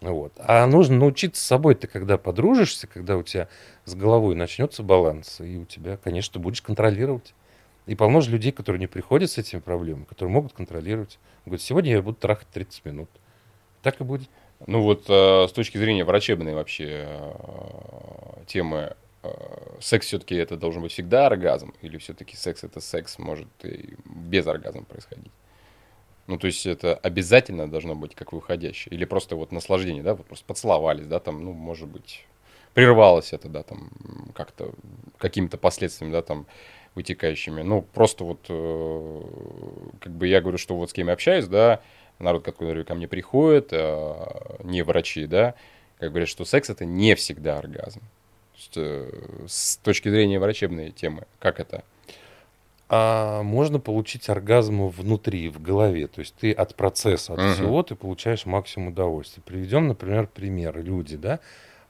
[0.00, 0.32] Вот.
[0.38, 1.74] А нужно научиться с собой.
[1.74, 3.48] Ты когда подружишься, когда у тебя
[3.84, 7.34] с головой начнется баланс, и у тебя, конечно, будешь контролировать.
[7.86, 11.18] И полно же людей, которые не приходят с этими проблемами, которые могут контролировать.
[11.44, 13.10] Говорят, сегодня я буду трахать 30 минут.
[13.82, 14.28] Так и будет.
[14.66, 19.28] Ну вот э, с точки зрения врачебной вообще э, темы, э,
[19.80, 21.74] секс все-таки это должен быть всегда оргазм?
[21.82, 25.30] Или все-таки секс это секс может и без оргазма происходить?
[26.26, 28.94] Ну, то есть это обязательно должно быть как выходящее?
[28.94, 32.26] Или просто вот наслаждение, да, вот просто поцеловались, да, там, ну, может быть,
[32.74, 33.90] прервалось это, да, там,
[34.34, 34.72] как-то,
[35.16, 36.46] какими-то последствиями, да, там,
[36.94, 37.62] вытекающими.
[37.62, 39.22] Ну, просто вот, э,
[40.00, 41.80] как бы я говорю, что вот с кем я общаюсь, да,
[42.18, 44.14] народ, который ко мне приходит, э,
[44.64, 45.54] не врачи, да,
[45.98, 48.00] как говорят, что секс это не всегда оргазм.
[48.00, 49.10] То есть, э,
[49.46, 51.84] с точки зрения врачебной темы, как это?
[52.88, 56.06] а можно получить оргазм внутри, в голове.
[56.06, 57.54] То есть ты от процесса, от uh-huh.
[57.54, 59.42] всего ты получаешь максимум удовольствия.
[59.44, 60.82] Приведем, например, пример.
[60.82, 61.40] Люди, да,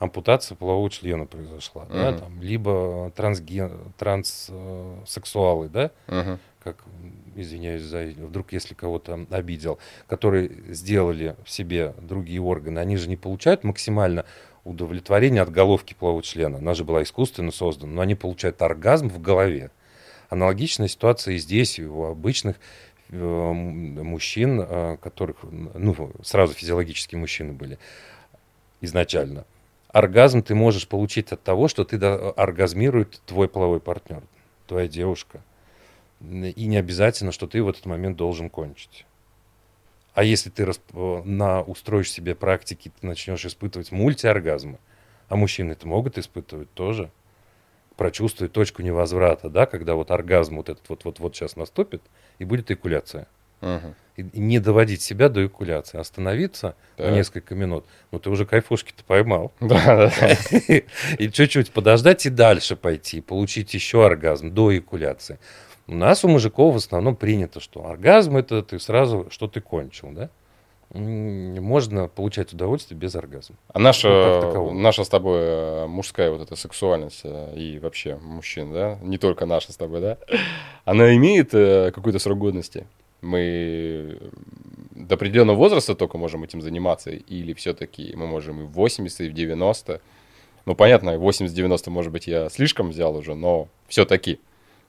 [0.00, 1.92] ампутация полового члена произошла, uh-huh.
[1.92, 6.38] да, там, либо трансген, транссексуалы, да, uh-huh.
[6.64, 6.82] как,
[7.40, 13.16] извиняюсь за, вдруг если кого-то обидел, которые сделали в себе другие органы, они же не
[13.16, 14.24] получают максимально
[14.64, 16.58] удовлетворение от головки полового члена.
[16.58, 19.70] Она же была искусственно создана, но они получают оргазм в голове.
[20.28, 22.56] Аналогичная ситуация и здесь, и у обычных
[23.08, 27.78] э, мужчин, э, которых, ну, сразу физиологические мужчины были
[28.80, 29.46] изначально.
[29.88, 34.22] Оргазм ты можешь получить от того, что ты оргазмирует твой половой партнер,
[34.66, 35.42] твоя девушка.
[36.20, 39.06] И не обязательно, что ты в этот момент должен кончить.
[40.14, 44.78] А если ты э, на, устроишь себе практики, ты начнешь испытывать мультиоргазмы,
[45.28, 47.12] а мужчины это могут испытывать тоже,
[47.96, 52.02] прочувствовать точку невозврата, да, когда вот оргазм вот этот вот вот вот сейчас наступит
[52.38, 53.28] и будет экуляция.
[53.60, 53.94] Угу.
[54.16, 57.10] И, и не доводить себя до экуляции, остановиться да.
[57.10, 57.84] на несколько минут.
[58.10, 59.52] Ну ты уже кайфушки-то поймал.
[59.60, 60.36] Да, да.
[61.18, 65.38] И чуть-чуть подождать и дальше пойти, получить еще оргазм до экуляции.
[65.88, 70.10] У нас у мужиков в основном принято, что оргазм это ты сразу что ты кончил,
[70.12, 70.30] да?
[70.94, 73.56] можно получать удовольствие без оргазма.
[73.68, 74.08] А наша,
[74.54, 79.18] ну, наша с тобой э, мужская вот эта сексуальность э, и вообще мужчин, да, не
[79.18, 80.18] только наша с тобой, да,
[80.86, 82.86] она имеет э, какой-то срок годности?
[83.20, 84.18] Мы
[84.92, 89.28] до определенного возраста только можем этим заниматься, или все-таки мы можем и в 80, и
[89.28, 90.00] в 90?
[90.64, 94.38] Ну, понятно, 80-90, может быть, я слишком взял уже, но все-таки.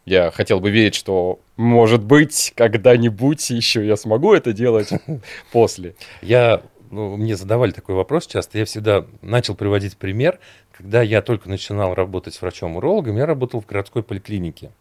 [0.05, 4.89] Я хотел бы верить, что, может быть, когда-нибудь еще я смогу это делать
[5.51, 5.95] после.
[6.21, 8.57] Я, ну, мне задавали такой вопрос часто.
[8.57, 10.39] Я всегда начал приводить пример.
[10.71, 14.71] Когда я только начинал работать врачом-урологом, я работал в городской поликлинике.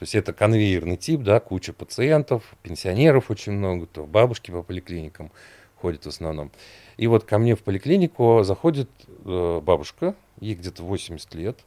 [0.00, 5.30] То есть это конвейерный тип, да, куча пациентов, пенсионеров очень много, то бабушки по поликлиникам
[5.76, 6.50] ходят в основном.
[6.96, 8.88] И вот ко мне в поликлинику заходит
[9.24, 11.58] э, бабушка, ей где-то 80 лет,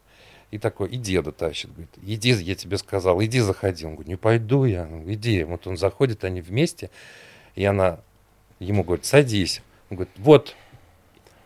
[0.53, 3.85] и такой, и деда тащит, говорит, иди, я тебе сказал, иди заходи.
[3.85, 5.43] Он говорит, не пойду я, иди.
[5.43, 6.91] Вот он заходит, они вместе,
[7.55, 8.01] и она
[8.59, 9.63] ему говорит, садись.
[9.89, 10.55] Он говорит, вот,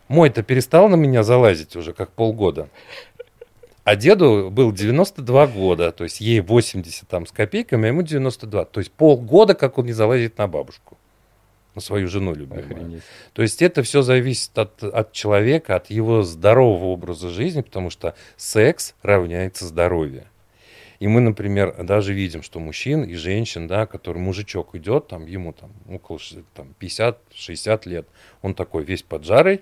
[0.09, 2.67] мой-то перестал на меня залазить уже как полгода.
[3.85, 8.65] А деду был 92 года, то есть ей 80 там с копейками, а ему 92.
[8.65, 10.97] То есть полгода, как он не залазит на бабушку
[11.79, 12.65] свою жену любимую.
[12.65, 13.03] Охренеть.
[13.33, 18.15] То есть это все зависит от, от человека, от его здорового образа жизни, потому что
[18.35, 20.25] секс равняется здоровью.
[20.99, 25.53] И мы, например, даже видим, что мужчин и женщин, да, который мужичок идет, там, ему
[25.53, 26.19] там около
[26.55, 28.07] там, 50-60 лет,
[28.41, 29.61] он такой весь поджарый,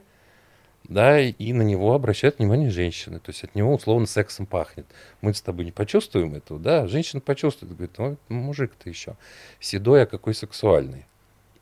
[0.88, 3.20] да, и на него обращают внимание женщины.
[3.20, 4.86] То есть от него условно сексом пахнет.
[5.22, 9.18] Мы с тобой не почувствуем этого, да, женщина почувствует, говорит, ну, мужик-то еще
[9.60, 11.06] седой, а какой сексуальный.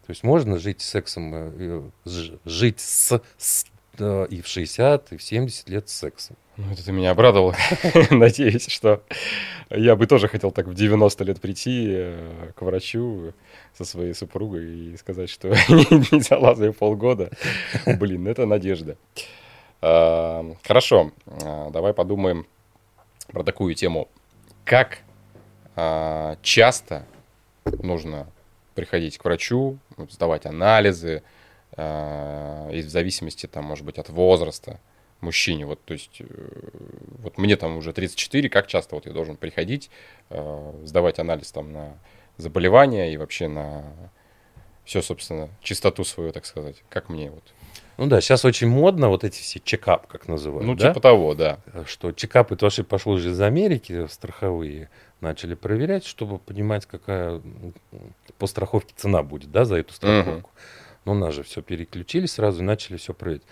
[0.06, 1.82] То есть можно жить сексом, э,
[2.46, 3.66] жить с, с
[4.00, 6.36] и в 60, и в 70 лет с сексом.
[6.58, 7.56] Ну, это ты меня обрадовал.
[8.10, 9.04] Надеюсь, что
[9.70, 13.34] я бы тоже хотел так в 90 лет прийти э, к врачу
[13.78, 17.32] со своей супругой и сказать, что не залазаю полгода.
[17.86, 18.98] Блин, это надежда.
[19.82, 22.46] А, хорошо, а, давай подумаем
[23.28, 24.08] про такую тему.
[24.64, 25.00] Как
[25.76, 27.06] а, часто
[27.66, 28.28] нужно
[28.74, 29.78] приходить к врачу,
[30.10, 31.24] сдавать анализы,
[31.76, 34.80] э, и в зависимости, там, может быть, от возраста,
[35.22, 35.66] мужчине?
[35.66, 36.22] Вот, то есть,
[37.20, 39.90] вот мне там уже 34, как часто вот я должен приходить,
[40.84, 41.98] сдавать анализ там на
[42.38, 43.84] заболевания и вообще на
[44.86, 46.84] все, собственно, чистоту свою, так сказать.
[46.90, 47.44] Как мне вот
[47.98, 50.66] ну да, сейчас очень модно вот эти все чекап, как называют.
[50.66, 50.90] Ну, да?
[50.90, 51.60] типа того, да.
[51.86, 54.90] Что чекапы тоже пошло уже из Америки, страховые
[55.22, 57.42] начали проверять, чтобы понимать, какая
[58.38, 60.50] по страховке цена будет, да, за эту страховку.
[60.50, 60.64] uh
[61.06, 63.44] Но у нас же все переключили сразу и начали все проверять.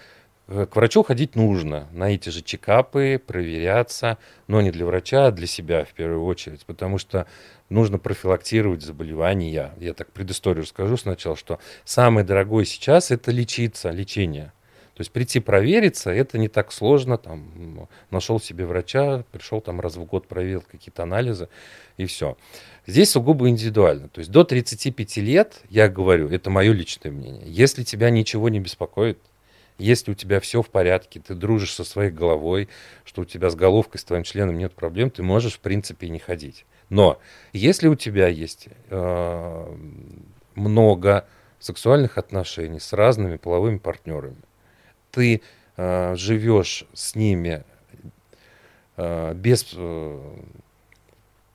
[0.53, 5.31] Э, к врачу ходить нужно, на эти же чекапы, проверяться, но не для врача, а
[5.31, 7.25] для себя в первую очередь, потому что
[7.69, 9.71] нужно профилактировать заболевания.
[9.79, 14.51] Я так предысторию расскажу сначала, что самое дорогое сейчас это лечиться, лечение.
[14.93, 19.95] То есть прийти провериться, это не так сложно, там, нашел себе врача, пришел там раз
[19.95, 21.47] в год, проверил какие-то анализы
[21.95, 22.37] и все.
[22.85, 24.09] Здесь сугубо индивидуально.
[24.09, 28.59] То есть до 35 лет, я говорю, это мое личное мнение, если тебя ничего не
[28.59, 29.17] беспокоит,
[29.81, 32.69] если у тебя все в порядке, ты дружишь со своей головой,
[33.03, 36.19] что у тебя с головкой, с твоим членом нет проблем, ты можешь, в принципе, не
[36.19, 36.65] ходить.
[36.89, 37.19] Но
[37.53, 39.77] если у тебя есть э,
[40.55, 41.25] много
[41.59, 44.35] сексуальных отношений с разными половыми партнерами,
[45.11, 45.41] ты
[45.77, 47.63] э, живешь с ними
[48.97, 50.19] э, без э,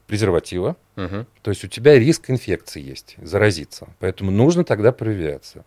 [0.06, 1.26] презерватива, угу.
[1.42, 3.88] то есть у тебя риск инфекции есть, заразиться.
[3.98, 5.64] Поэтому нужно тогда проверяться.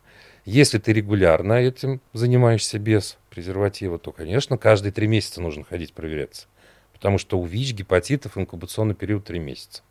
[0.51, 6.47] Если ты регулярно этим занимаешься без презерватива, то, конечно, каждые три месяца нужно ходить проверяться.
[6.91, 9.83] Потому что у ВИЧ, гепатитов инкубационный период три месяца.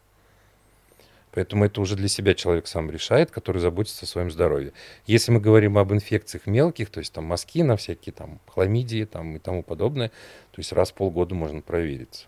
[1.30, 4.72] Поэтому это уже для себя человек сам решает, который заботится о своем здоровье.
[5.06, 9.36] Если мы говорим об инфекциях мелких, то есть там мазки на всякие там хламидии там,
[9.36, 12.26] и тому подобное, то есть раз в полгода можно провериться.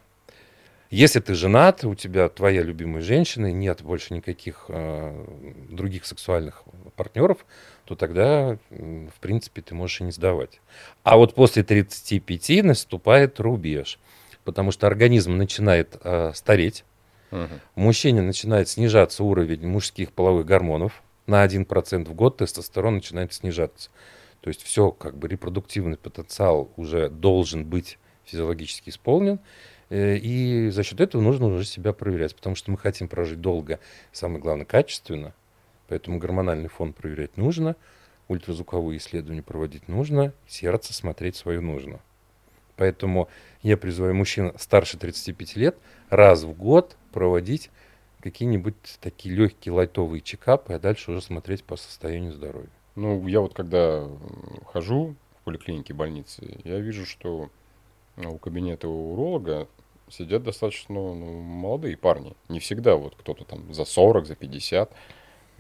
[0.90, 5.24] Если ты женат, у тебя твоя любимая женщина, нет больше никаких э,
[5.68, 6.64] других сексуальных
[6.96, 7.46] партнеров,
[7.90, 10.60] то тогда, в принципе, ты можешь и не сдавать.
[11.02, 13.98] А вот после 35 наступает рубеж,
[14.44, 16.84] потому что организм начинает э, стареть,
[17.32, 17.48] угу.
[17.74, 23.90] у мужчине начинает снижаться уровень мужских половых гормонов, на 1% в год тестостерон начинает снижаться.
[24.40, 29.40] То есть все, как бы репродуктивный потенциал уже должен быть физиологически исполнен,
[29.90, 33.80] Э, и за счет этого нужно уже себя проверять, потому что мы хотим прожить долго,
[34.12, 35.34] самое главное, качественно.
[35.90, 37.74] Поэтому гормональный фон проверять нужно,
[38.28, 41.98] ультразвуковые исследования проводить нужно, сердце смотреть свое нужно.
[42.76, 43.28] Поэтому
[43.62, 45.76] я призываю мужчин старше 35 лет
[46.08, 47.70] раз в год проводить
[48.20, 52.70] какие-нибудь такие легкие лайтовые чекапы, а дальше уже смотреть по состоянию здоровья.
[52.94, 54.08] Ну, я вот когда
[54.66, 57.50] хожу в поликлинике, больницы, я вижу, что
[58.16, 59.66] у кабинета уролога
[60.08, 62.34] сидят достаточно ну, молодые парни.
[62.48, 64.92] Не всегда вот кто-то там за 40, за 50.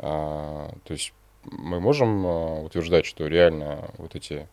[0.02, 1.12] А, то есть
[1.44, 4.48] мы можем а, утверждать, что реально вот эти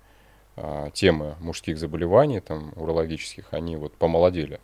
[0.55, 4.59] а, темы мужских заболеваний, там, урологических, они вот помолодели.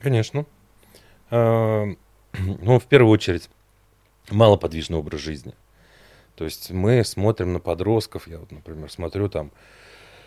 [0.00, 0.46] Конечно.
[2.36, 3.48] Ну, в первую очередь,
[4.28, 5.54] малоподвижный образ жизни.
[6.34, 9.52] То есть мы смотрим на подростков, я вот, например, смотрю там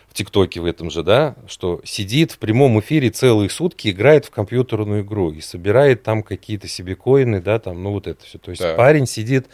[0.08, 4.30] в ТикТоке в этом же, да, что сидит в прямом эфире целые сутки, играет в
[4.30, 8.38] компьютерную игру и собирает там какие-то себе коины, да, там, ну вот это все.
[8.38, 8.74] То есть да.
[8.74, 9.48] парень сидит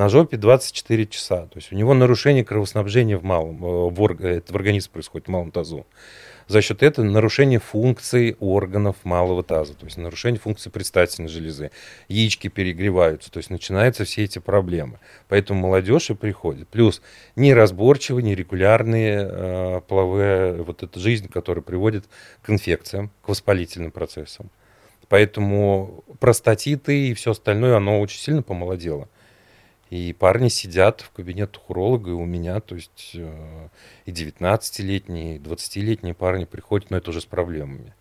[0.00, 1.42] на жопе 24 часа.
[1.42, 5.30] То есть у него нарушение кровоснабжения в малом, э, в, орг, в организме происходит, в
[5.30, 5.86] малом тазу
[6.48, 11.70] за счет этого нарушение функций органов малого таза, то есть нарушение функции предстательной железы.
[12.08, 14.98] Яички перегреваются, то есть начинаются все эти проблемы.
[15.28, 16.66] Поэтому молодежь и приходит.
[16.68, 17.02] Плюс
[17.36, 22.06] неразборчивые, нерегулярные э, половые, вот эта жизнь, которая приводит
[22.42, 24.50] к инфекциям, к воспалительным процессам.
[25.08, 29.08] Поэтому простатиты и все остальное, оно очень сильно помолодело.
[29.90, 33.68] И парни сидят в кабинетах уролога, и у меня, то есть э,
[34.06, 37.92] и 19-летние, и 20-летние парни приходят, но это уже с проблемами.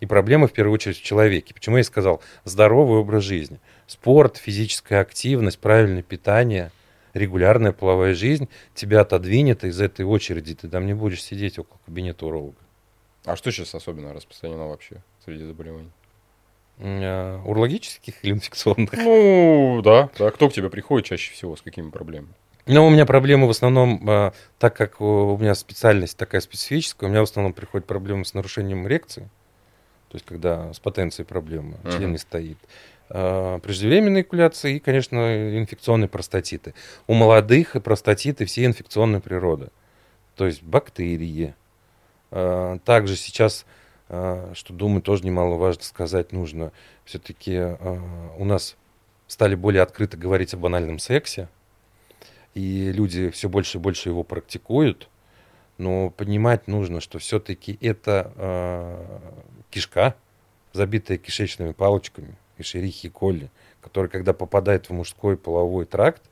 [0.00, 1.54] И проблема в первую очередь в человеке.
[1.54, 3.60] Почему я сказал здоровый образ жизни?
[3.86, 6.72] Спорт, физическая активность, правильное питание,
[7.14, 10.56] регулярная половая жизнь тебя отодвинет из этой очереди.
[10.56, 12.56] Ты там не будешь сидеть около кабинета уролога.
[13.24, 15.92] А что сейчас особенно распространено вообще среди заболеваний?
[16.78, 18.92] Э, урологических или инфекционных?
[18.94, 20.10] Ну, да.
[20.18, 20.30] да.
[20.30, 22.32] Кто к тебе приходит чаще всего, с какими проблемами?
[22.66, 27.10] Ну, у меня проблемы в основном, э, так как у меня специальность такая специфическая, у
[27.10, 29.28] меня в основном приходят проблемы с нарушением эрекции,
[30.08, 31.96] то есть когда с потенцией проблемы, uh-huh.
[31.96, 32.58] член не стоит.
[33.10, 36.74] Э, преждевременной экуляции и, конечно, инфекционные простатиты.
[37.06, 39.68] У молодых простатиты все инфекционной природы,
[40.36, 41.54] то есть бактерии.
[42.30, 43.66] Также сейчас
[44.54, 46.70] что, думаю, тоже немаловажно сказать нужно.
[47.04, 48.76] Все-таки а, у нас
[49.26, 51.48] стали более открыто говорить о банальном сексе,
[52.52, 55.08] и люди все больше и больше его практикуют.
[55.78, 59.20] Но понимать нужно, что все-таки это э,
[59.70, 60.14] кишка,
[60.74, 66.22] забитая кишечными палочками, и шерихи, и колли, которая, когда попадает в мужской половой тракт,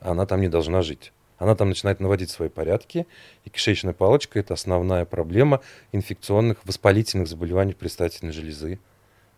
[0.00, 1.12] она там не должна жить.
[1.42, 3.04] Она там начинает наводить свои порядки,
[3.44, 8.78] и кишечная палочка– это основная проблема инфекционных воспалительных заболеваний предстательной железы,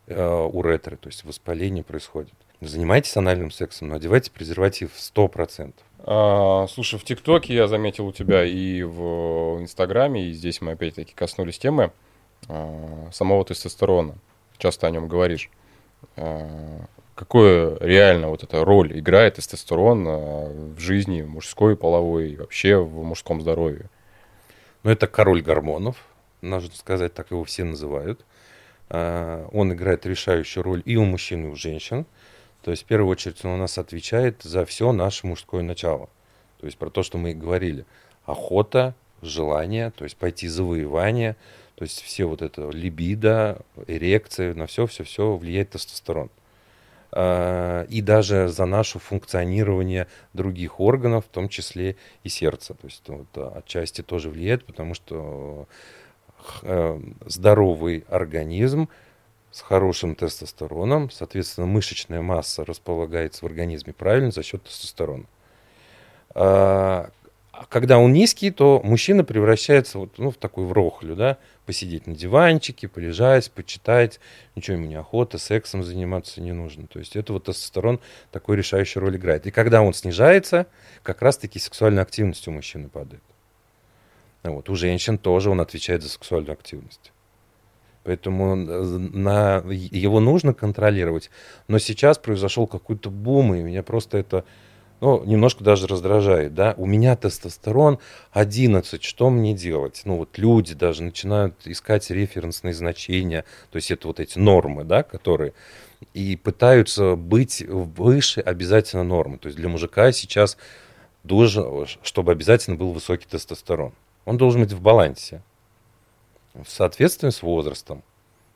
[0.07, 2.35] э, уретры, то есть воспаление происходит.
[2.61, 5.73] Занимайтесь анальным сексом, но одевайте презерватив 100%.
[6.01, 11.15] А, слушай, в ТикТоке я заметил у тебя и в Инстаграме, и здесь мы опять-таки
[11.15, 11.91] коснулись темы
[12.49, 14.15] а, самого тестостерона.
[14.59, 15.49] Часто о нем говоришь.
[16.17, 22.77] А, какую реально вот эта роль играет тестостерон а, в жизни мужской, половой и вообще
[22.77, 23.91] в мужском здоровье?
[24.83, 25.97] Ну, это король гормонов,
[26.43, 28.25] нужно сказать, так его все называют.
[28.91, 32.07] А, он играет решающую роль и у мужчин, и у женщин.
[32.63, 36.09] То есть, в первую очередь, он у нас отвечает за все наше мужское начало.
[36.61, 37.85] То есть, про то, что мы и говорили.
[38.25, 41.37] Охота, желание, то есть пойти завоевание,
[41.77, 46.31] то есть все вот это либидо, эрекция, на все-все-все влияет тестостерон.
[47.11, 52.75] А, и даже за наше функционирование других органов, в том числе и сердца.
[52.75, 55.67] То есть вот, отчасти тоже влияет, потому что
[56.63, 58.89] э, здоровый организм
[59.51, 65.25] с хорошим тестостероном, соответственно, мышечная масса располагается в организме правильно за счет тестостерона.
[67.57, 72.15] А, когда он низкий, то мужчина превращается вот, ну, в такую врохлю, да, посидеть на
[72.15, 74.19] диванчике, полежать, почитать,
[74.57, 76.87] ничего ему не охота, сексом заниматься не нужно.
[76.89, 78.01] То есть это вот тестостерон
[78.33, 79.47] такой решающую роль играет.
[79.47, 80.67] И когда он снижается,
[81.03, 83.23] как раз-таки сексуальная активность у мужчины падает.
[84.43, 84.69] Вот.
[84.69, 87.13] У женщин тоже он отвечает за сексуальную активность.
[88.03, 91.31] Поэтому э, на, его нужно контролировать.
[91.69, 94.45] Но сейчас произошел какой-то бум, и меня просто это
[95.05, 97.99] ну, немножко даже раздражает, да, у меня тестостерон
[98.33, 100.01] 11, что мне делать?
[100.07, 105.03] Ну, вот люди даже начинают искать референсные значения, то есть это вот эти нормы, да,
[105.03, 105.53] которые,
[106.15, 109.37] и пытаются быть выше обязательно нормы.
[109.37, 110.57] То есть для мужика сейчас
[111.23, 113.93] должен, чтобы обязательно был высокий тестостерон.
[114.25, 115.43] Он должен быть в балансе,
[116.55, 118.03] в соответствии с возрастом.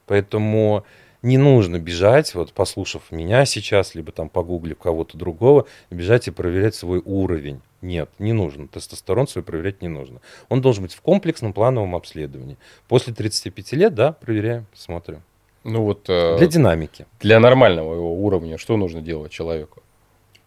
[0.06, 0.86] Поэтому
[1.22, 6.74] не нужно бежать, вот послушав меня сейчас, либо там погуглив кого-то другого, бежать и проверять
[6.74, 7.60] свой уровень.
[7.82, 8.66] Нет, не нужно.
[8.68, 10.20] Тестостерон свой проверять не нужно.
[10.48, 12.56] Он должен быть в комплексном плановом обследовании.
[12.88, 15.22] После 35 лет, да, проверяем, смотрим.
[15.64, 16.08] Ну вот...
[16.08, 17.06] Э, для динамики.
[17.20, 19.82] Для нормального его уровня что нужно делать человеку?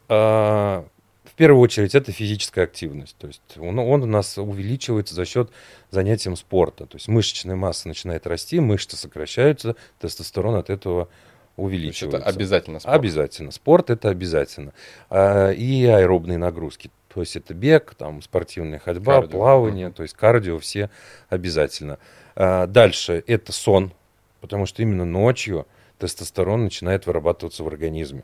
[0.09, 0.85] А,
[1.31, 3.15] в первую очередь это физическая активность.
[3.17, 5.49] То есть он, он у нас увеличивается за счет
[5.89, 6.85] занятием спорта.
[6.85, 11.07] То есть мышечная масса начинает расти, мышцы сокращаются, тестостерон от этого
[11.55, 12.17] увеличивается.
[12.17, 12.95] это обязательно спорт?
[12.95, 13.51] Обязательно.
[13.51, 14.73] Спорт это обязательно.
[15.09, 16.91] А, и аэробные нагрузки.
[17.13, 19.39] То есть это бег, там, спортивная ходьба, кардио.
[19.39, 20.89] плавание, то есть кардио все
[21.29, 21.97] обязательно.
[22.35, 23.93] А, дальше это сон,
[24.41, 25.65] потому что именно ночью
[25.97, 28.23] тестостерон начинает вырабатываться в организме.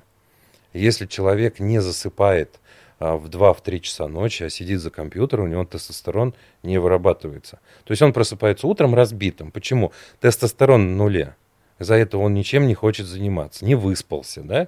[0.73, 2.59] Если человек не засыпает
[2.99, 6.33] в 2-3 часа ночи, а сидит за компьютером, у него тестостерон
[6.63, 7.59] не вырабатывается.
[7.83, 9.51] То есть он просыпается утром разбитым.
[9.51, 9.91] Почему?
[10.19, 11.35] Тестостерон на нуле.
[11.79, 14.67] За это он ничем не хочет заниматься, не выспался, да?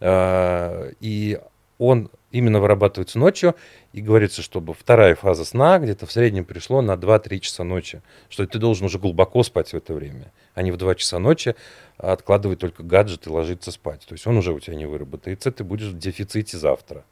[0.00, 1.40] А, и
[1.78, 3.54] он именно вырабатывается ночью,
[3.92, 8.46] и говорится, чтобы вторая фаза сна где-то в среднем пришло на 2-3 часа ночи, что
[8.46, 11.54] ты должен уже глубоко спать в это время, а не в 2 часа ночи
[11.98, 14.04] откладывать только гаджет и ложиться спать.
[14.06, 17.04] То есть он уже у тебя не выработается, ты будешь в дефиците завтра.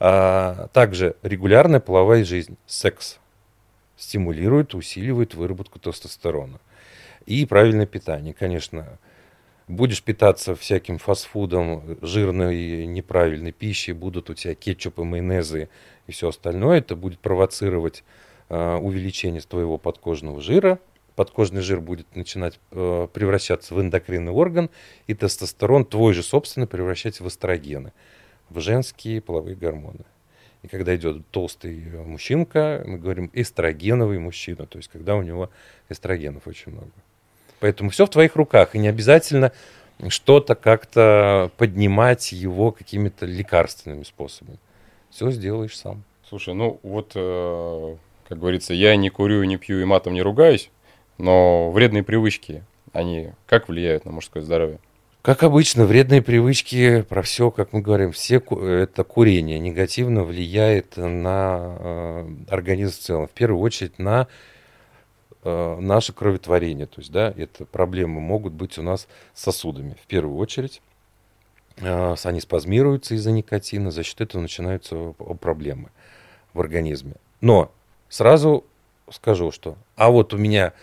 [0.00, 3.18] А также регулярная половая жизнь, секс,
[3.96, 6.60] стимулирует, усиливает выработку тестостерона.
[7.26, 8.98] И правильное питание, конечно.
[9.66, 15.70] Будешь питаться всяким фастфудом, жирной, неправильной пищей, будут у тебя кетчупы, майонезы
[16.06, 16.78] и все остальное.
[16.78, 18.04] Это будет провоцировать
[18.50, 20.80] э, увеличение твоего подкожного жира.
[21.16, 24.68] Подкожный жир будет начинать э, превращаться в эндокринный орган,
[25.06, 27.92] и тестостерон твой же собственный превращать в эстрогены
[28.50, 30.04] в женские половые гормоны.
[30.62, 31.76] И когда идет толстый
[32.06, 35.50] мужчинка, мы говорим эстрогеновый мужчина, то есть когда у него
[35.90, 36.90] эстрогенов очень много.
[37.60, 39.52] Поэтому все в твоих руках, и не обязательно
[40.08, 44.58] что-то как-то поднимать его какими-то лекарственными способами.
[45.10, 46.02] Все сделаешь сам.
[46.28, 47.96] Слушай, ну вот, э,
[48.28, 50.70] как говорится, я не курю, не пью и матом не ругаюсь,
[51.18, 54.78] но вредные привычки, они как влияют на мужское здоровье?
[55.24, 61.78] Как обычно, вредные привычки, про все, как мы говорим, все это курение негативно влияет на
[61.78, 63.28] э, организм в целом.
[63.28, 64.28] В первую очередь на
[65.42, 66.84] э, наше кроветворение.
[66.84, 69.96] То есть, да, это проблемы могут быть у нас с сосудами.
[70.02, 70.82] В первую очередь,
[71.78, 75.88] э, они спазмируются из-за никотина, за счет этого начинаются проблемы
[76.52, 77.14] в организме.
[77.40, 77.72] Но
[78.10, 78.66] сразу
[79.10, 80.74] скажу, что, а вот у меня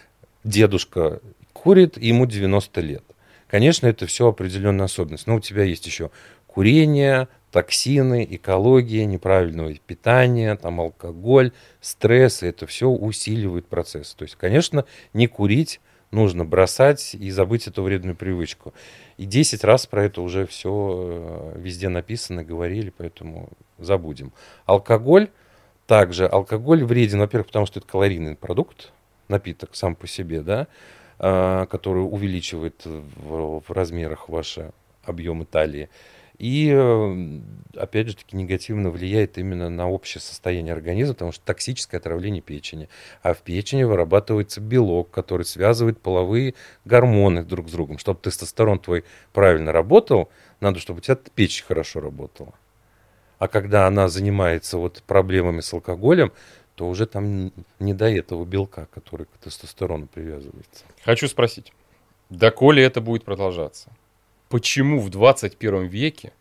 [0.44, 1.20] дедушка
[1.54, 3.04] курит, ему 90 лет.
[3.52, 5.28] Конечно, это все определенная особенность.
[5.28, 6.10] Но у тебя есть еще
[6.47, 14.14] курение, токсины, экология, неправильное питание, там алкоголь, стресс, это все усиливает процесс.
[14.14, 15.82] То есть, конечно, не курить
[16.12, 18.74] нужно бросать и забыть эту вредную привычку.
[19.18, 24.32] И 10 раз про это уже все э, везде написано, говорили, поэтому забудем.
[24.66, 25.30] Алкоголь
[25.88, 26.26] также.
[26.26, 28.93] Алкоголь вреден, во-первых, потому что это калорийный продукт,
[29.28, 30.68] напиток сам по себе, да,
[31.22, 34.72] который увеличивает в, в размерах ваши
[35.04, 35.90] объемы талии.
[36.42, 37.40] И, э,
[37.76, 42.90] опять же таки, негативно влияет именно на общее состояние организма, потому что токсическое отравление печени.
[43.22, 48.00] А в печени вырабатывается белок, который связывает половые гормоны друг с другом.
[48.00, 49.04] Чтобы тестостерон твой
[49.34, 52.54] правильно работал, надо, чтобы у тебя печень хорошо работала.
[53.38, 56.32] А когда она занимается вот проблемами с алкоголем,
[56.82, 60.84] то уже там не до этого белка, который к тестостерону привязывается.
[61.06, 61.72] Хочу спросить,
[62.32, 63.92] доколе это будет продолжаться?
[64.50, 66.32] Почему в 21 веке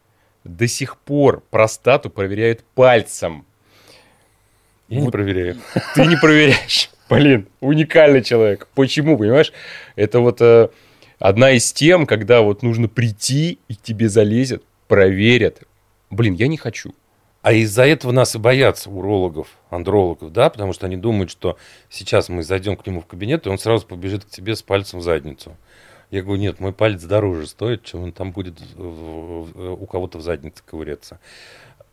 [0.43, 3.45] до сих пор простату проверяют пальцем?
[4.89, 5.59] Я вот не проверяю.
[5.95, 6.91] Ты не проверяешь.
[7.11, 8.67] Блин, уникальный человек.
[8.75, 9.53] Почему, понимаешь?
[9.95, 10.71] Это вот э,
[11.19, 15.65] одна из тем, когда вот нужно прийти и тебе залезет, проверят.
[16.09, 16.95] Блин, я не хочу.
[17.43, 21.57] А из-за этого нас и боятся урологов, андрологов, да, потому что они думают, что
[21.89, 24.99] сейчас мы зайдем к нему в кабинет, и он сразу побежит к тебе с пальцем
[24.99, 25.57] в задницу.
[26.11, 30.63] Я говорю, нет, мой палец дороже стоит, чем он там будет у кого-то в заднице
[30.67, 31.19] ковыряться.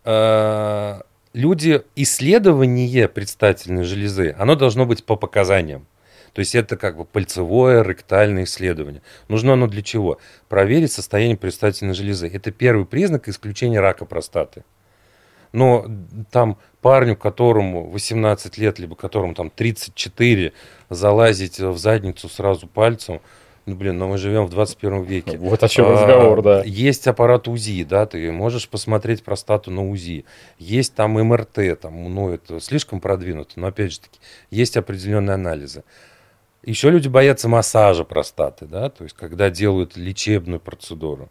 [0.04, 5.86] А, люди, исследование предстательной железы, оно должно быть по показаниям.
[6.34, 9.02] То есть это как бы пальцевое ректальное исследование.
[9.28, 10.20] Нужно оно для чего?
[10.50, 12.28] Проверить состояние предстательной железы.
[12.28, 14.64] Это первый признак исключения рака простаты.
[15.52, 15.86] Но
[16.32, 20.54] там парню, которому 18 лет, либо которому там 34,
[20.90, 23.22] залазить в задницу сразу пальцем,
[23.68, 25.38] ну, блин, но мы живем в 21 веке.
[25.38, 26.64] Вот о чем а, разговор, да.
[26.64, 30.24] Есть аппарат УЗИ, да, ты можешь посмотреть простату на УЗИ.
[30.58, 34.20] Есть там МРТ, там, ну, это слишком продвинуто, но опять же таки,
[34.52, 35.84] есть определенные анализы.
[36.64, 41.30] Еще люди боятся массажа простаты, да, то есть когда делают лечебную процедуру.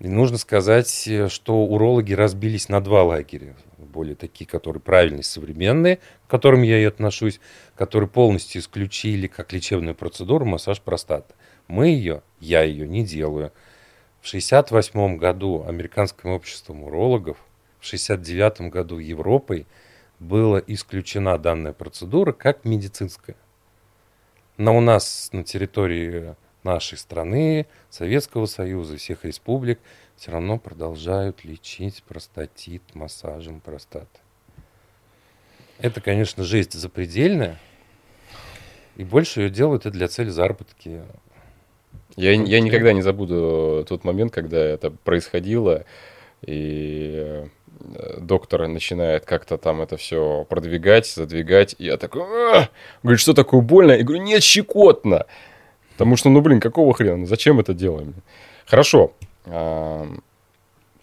[0.00, 3.56] И нужно сказать, что урологи разбились на два лагеря.
[3.78, 7.40] Более такие, которые правильные, современные, к которым я и отношусь,
[7.74, 11.34] которые полностью исключили как лечебную процедуру массаж простаты.
[11.66, 13.52] Мы ее, я ее не делаю.
[14.20, 17.38] В 1968 году Американским обществом урологов,
[17.80, 19.66] в 1969 году Европой
[20.20, 23.36] была исключена данная процедура как медицинская.
[24.56, 29.78] Но у нас на территории нашей страны, Советского Союза, всех республик,
[30.16, 34.20] все равно продолжают лечить простатит массажем простаты.
[35.78, 37.56] Это, конечно, жесть запредельная,
[38.96, 41.02] и больше ее делают и для цели заработки.
[42.16, 45.84] Я, я никогда не забуду тот момент, когда это происходило,
[46.42, 47.44] и
[47.94, 52.70] э, доктор начинает как-то там это все продвигать, задвигать, и я такой, а!
[53.04, 53.92] говорит, что такое больно?
[53.92, 55.26] Я говорю, нет, щекотно.
[55.98, 57.26] Потому что, ну, блин, какого хрена?
[57.26, 58.14] Зачем это делаем?
[58.66, 59.12] Хорошо.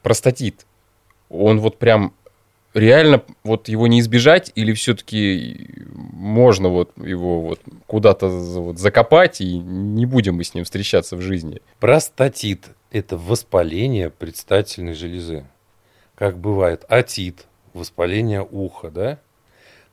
[0.02, 0.66] Простатит.
[1.30, 2.14] Он вот прям
[2.74, 5.70] реально вот его не избежать или все-таки
[6.14, 11.22] можно вот его вот куда-то вот закопать и не будем мы с ним встречаться в
[11.22, 11.62] жизни?
[11.82, 15.46] Простатит– это воспаление предстательной железы.
[16.16, 19.20] Как бывает атит– воспаление уха, да?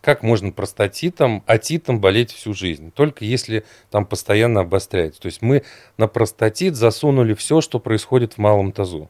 [0.03, 2.91] Как можно простатитом, атитом болеть всю жизнь?
[2.91, 5.21] Только если там постоянно обостряется.
[5.21, 5.63] То есть мы
[5.97, 9.09] на простатит засунули все, что происходит в малом тазу.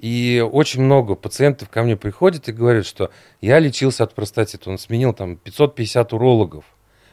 [0.00, 3.10] И очень много пациентов ко мне приходят и говорят, что
[3.40, 4.68] я лечился от простатита.
[4.68, 6.64] Он сменил там 550 урологов.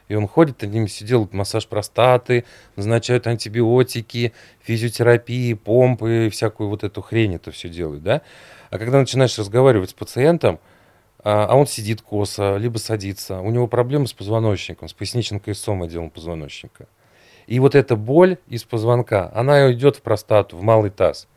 [0.07, 2.45] И он ходит, они все делают массаж простаты,
[2.75, 8.21] назначают антибиотики, физиотерапии, помпы, всякую вот эту хрень это все делают, да.
[8.69, 10.59] А когда начинаешь разговаривать с пациентом,
[11.25, 13.39] а, а он сидит косо, либо садится.
[13.39, 16.87] У него проблемы с позвоночником, с пояснично-крестцом отделом позвоночника.
[17.47, 21.27] И вот эта боль из позвонка, она идет в простату, в малый таз.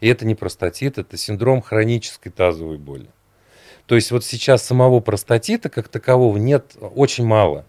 [0.00, 3.08] И это не простатит, это синдром хронической тазовой боли.
[3.86, 7.64] То есть вот сейчас самого простатита как такового нет очень мало.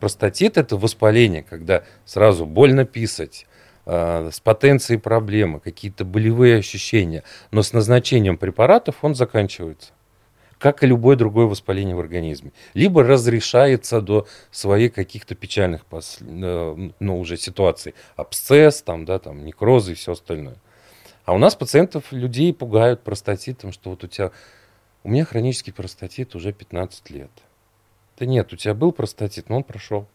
[0.00, 3.46] Простатит это воспаление, когда сразу больно писать,
[3.86, 7.22] э, с потенцией проблемы, какие-то болевые ощущения.
[7.52, 9.92] Но с назначением препаратов он заканчивается
[10.62, 12.52] как и любое другое воспаление в организме.
[12.72, 15.84] Либо разрешается до своих каких-то печальных.
[15.90, 17.96] Э, ну, уже ситуаций.
[18.14, 20.54] Абсцесс, там, да, там, некрозы и все остальное.
[21.24, 24.30] А у нас пациентов, людей пугают простатитом, что вот у тебя...
[25.02, 27.30] У меня хронический простатит уже 15 лет.
[28.16, 30.06] Да нет, у тебя был простатит, но он прошел.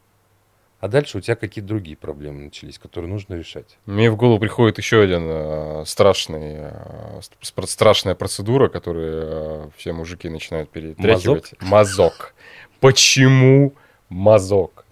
[0.80, 3.78] А дальше у тебя какие-то другие проблемы начались, которые нужно решать.
[3.88, 10.30] Мне в голову приходит еще один э, страшный, э, страшная процедура, которую э, все мужики
[10.30, 11.54] начинают перетряхивать.
[11.62, 11.62] Мазок?
[11.62, 12.36] Мазок.
[12.80, 13.74] Почему
[14.10, 14.86] мазок?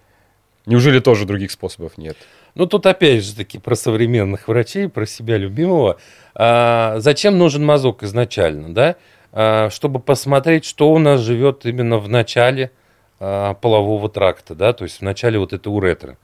[0.66, 2.16] Неужели тоже других способов нет?
[2.56, 5.98] Ну, тут опять же таки про современных врачей, про себя любимого.
[6.34, 8.96] А, зачем нужен мазок изначально, да?
[9.30, 12.72] А, чтобы посмотреть, что у нас живет именно в начале
[13.18, 16.18] а, полового тракта, да, то есть в начале вот этой уретры.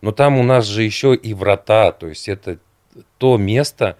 [0.00, 2.58] Но там у нас же еще и врата, то есть это
[3.18, 3.96] то место,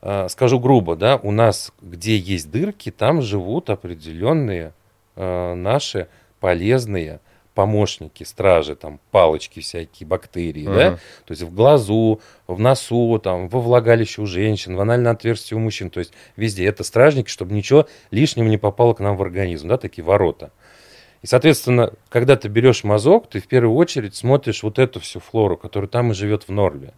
[0.00, 4.72] а, скажу грубо, да, у нас, где есть дырки, там живут определенные
[5.16, 6.08] а, наши
[6.40, 7.20] полезные
[7.54, 10.74] помощники, стражи, там, палочки всякие, бактерии, uh-huh.
[10.74, 15.58] да, то есть в глазу, в носу, там, во влагалище у женщин, в анальное отверстие
[15.58, 19.22] у мужчин, то есть везде это стражники, чтобы ничего лишнего не попало к нам в
[19.22, 20.52] организм, да, такие ворота.
[21.22, 25.56] И, соответственно, когда ты берешь мазок, ты в первую очередь смотришь вот эту всю флору,
[25.56, 26.92] которая там и живет в норме.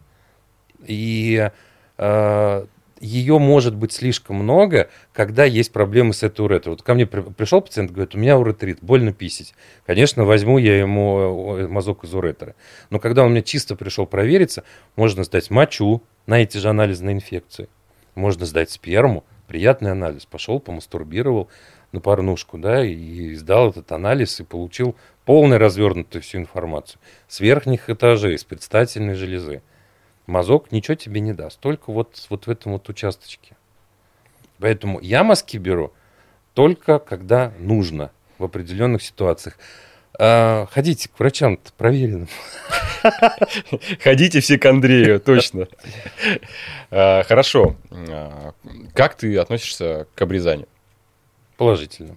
[0.87, 1.51] И
[1.97, 2.67] э,
[3.01, 6.75] ее может быть слишком много, когда есть проблемы с этой уретрой.
[6.75, 9.55] Вот ко мне при, пришел пациент, говорит, у меня уретрит, больно писить.
[9.87, 12.55] Конечно, возьму я ему э, мазок из уретры.
[12.91, 14.65] Но когда он мне чисто пришел провериться,
[14.97, 17.69] можно сдать мочу на эти же анализы на инфекции.
[18.15, 20.27] Можно сдать сперму, приятный анализ.
[20.27, 21.49] Пошел, помастурбировал,
[21.93, 27.01] на порнушку, да, и сдал этот анализ и получил полный развернутую всю информацию.
[27.29, 29.63] С верхних этажей, с предстательной железы.
[30.27, 33.57] Мазок ничего тебе не даст, только вот, вот в этом вот участочке.
[34.59, 35.93] Поэтому я мазки беру
[36.55, 39.59] только когда нужно, в определенных ситуациях.
[40.19, 42.29] А, ходите к врачам проверенным.
[44.03, 45.69] Ходите все к Андрею, точно.
[46.93, 47.77] А, хорошо.
[47.91, 48.53] А,
[48.95, 50.67] как ты относишься к обрезанию?
[51.61, 52.17] Положительно.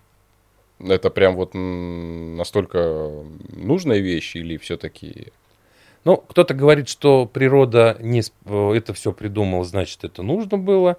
[0.79, 3.11] Это прям вот настолько
[3.49, 5.33] нужная вещь или все-таки...
[6.05, 10.95] Ну, кто-то говорит, что природа не э, это все придумала, значит, это нужно было.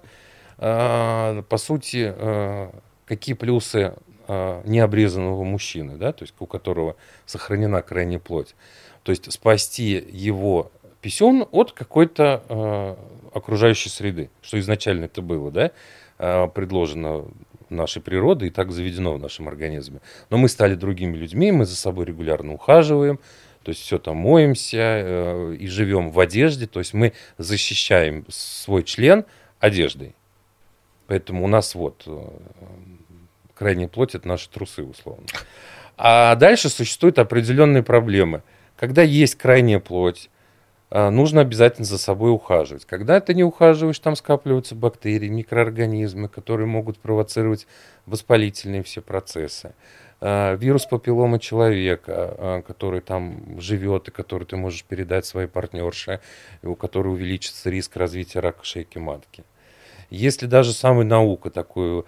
[0.59, 2.71] А, по сути, а,
[3.07, 3.95] какие плюсы
[4.27, 8.53] а, необрезанного мужчины, да, то есть у которого сохранена крайняя плоть.
[9.01, 10.71] То есть спасти его
[11.01, 12.97] писюн от какой-то а,
[13.33, 15.71] окружающей среды, что изначально это было, да,
[16.19, 17.25] а, предложено
[17.69, 19.99] нашей природы и так заведено в нашем организме.
[20.29, 23.19] Но мы стали другими людьми, мы за собой регулярно ухаживаем,
[23.63, 28.83] то есть все там моемся э, и живем в одежде, то есть мы защищаем свой
[28.83, 29.25] член
[29.59, 30.15] одеждой.
[31.07, 32.29] Поэтому у нас вот э,
[33.55, 35.25] крайняя плоть это наши трусы условно.
[35.97, 38.43] А дальше существуют определенные проблемы.
[38.77, 40.29] Когда есть крайняя плоть,
[40.95, 42.85] нужно обязательно за собой ухаживать.
[42.85, 47.67] Когда ты не ухаживаешь, там скапливаются бактерии, микроорганизмы, которые могут провоцировать
[48.05, 49.73] воспалительные все процессы.
[50.21, 56.21] А, вирус папиллома человека, а, который там живет и который ты можешь передать своей партнерше,
[56.63, 59.43] у которой увеличится риск развития рака шейки матки.
[60.09, 62.05] Если даже самая наука такую,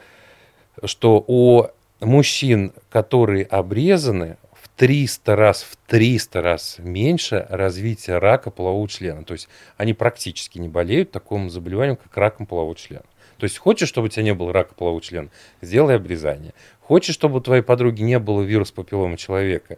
[0.85, 1.65] что у
[1.99, 4.37] мужчин, которые обрезаны,
[4.77, 9.23] 300 раз, в 300 раз меньше развития рака полового члена.
[9.23, 13.05] То есть они практически не болеют такому заболеванию, как раком полового члена.
[13.37, 15.29] То есть хочешь, чтобы у тебя не было рака полового члена,
[15.61, 16.53] сделай обрезание.
[16.79, 19.77] Хочешь, чтобы у твоей подруги не было вирус папиллома человека,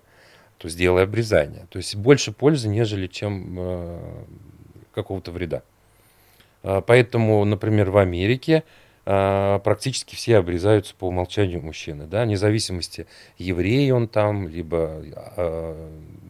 [0.57, 1.65] то сделай обрезание.
[1.69, 4.23] То есть больше пользы, нежели чем э,
[4.93, 5.63] какого-то вреда.
[6.63, 13.07] Э, поэтому, например, в Америке а, практически все обрезаются по умолчанию мужчины, да, вне зависимости,
[13.39, 15.01] еврей он там, либо
[15.35, 15.89] э,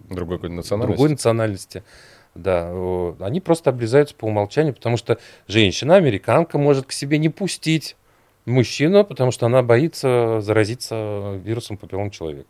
[0.10, 0.98] другой национальности.
[0.98, 1.84] Другой национальности.
[2.36, 2.70] Да,
[3.20, 5.18] они просто обрезаются по умолчанию, потому что
[5.48, 7.98] женщина, американка, может к себе не пустить
[8.46, 12.50] мужчину, потому что она боится заразиться вирусом папиллом человека.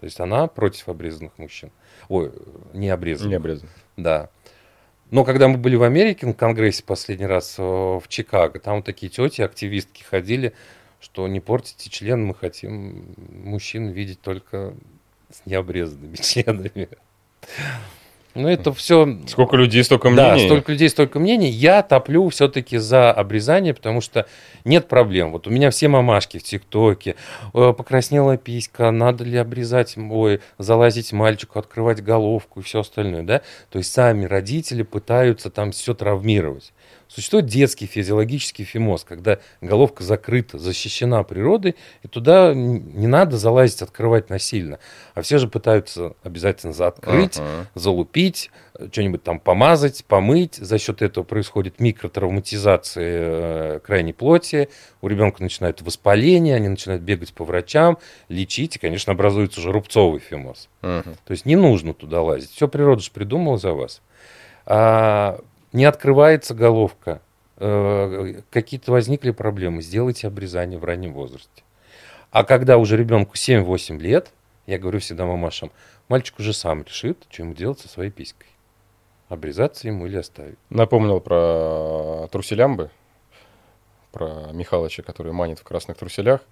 [0.00, 1.70] То есть она против обрезанных мужчин.
[2.08, 2.32] Ой,
[2.72, 3.30] не обрезанных.
[3.30, 3.74] Не обрезанных.
[3.96, 4.30] Да.
[5.10, 8.84] Но когда мы были в Америке на конгрессе последний раз э, в Чикаго, там вот
[8.84, 10.52] такие тети, активистки ходили,
[11.00, 14.74] что не портите член, мы хотим мужчин видеть только
[15.30, 16.88] с необрезанными членами.
[18.36, 19.18] Ну, это все...
[19.26, 20.40] Сколько людей, столько мнений.
[20.42, 21.48] Да, столько людей, столько мнений.
[21.48, 24.26] Я топлю все-таки за обрезание, потому что
[24.64, 25.32] нет проблем.
[25.32, 27.16] Вот у меня все мамашки в ТикТоке.
[27.52, 33.40] Покраснела писька, надо ли обрезать, ой, залазить мальчику, открывать головку и все остальное, да?
[33.70, 36.74] То есть сами родители пытаются там все травмировать.
[37.08, 44.28] Существует детский физиологический фимоз, когда головка закрыта, защищена природой, и туда не надо залазить, открывать
[44.28, 44.78] насильно.
[45.14, 47.66] А все же пытаются обязательно заоткрыть, uh-huh.
[47.74, 48.50] залупить,
[48.90, 50.56] что-нибудь там помазать, помыть.
[50.56, 54.68] За счет этого происходит микротравматизация э, крайней плоти.
[55.00, 57.98] У ребенка начинает воспаление, они начинают бегать по врачам,
[58.28, 60.68] лечить, и, конечно, образуется уже рубцовый фимоз.
[60.82, 61.16] Uh-huh.
[61.24, 62.50] То есть не нужно туда лазить.
[62.50, 64.02] Все природа же придумала за вас.
[64.66, 65.38] А,
[65.76, 67.20] не открывается головка,
[67.58, 71.62] э, какие-то возникли проблемы, сделайте обрезание в раннем возрасте.
[72.30, 74.32] А когда уже ребенку 7-8 лет,
[74.66, 75.70] я говорю всегда мамашам,
[76.08, 78.48] мальчик уже сам решит, что ему делать со своей писькой.
[79.28, 80.56] Обрезаться ему или оставить.
[80.70, 82.90] Напомнил про труселямбы,
[84.12, 86.40] про Михалыча, который манит в красных труселях.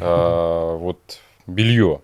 [0.00, 2.02] А, вот белье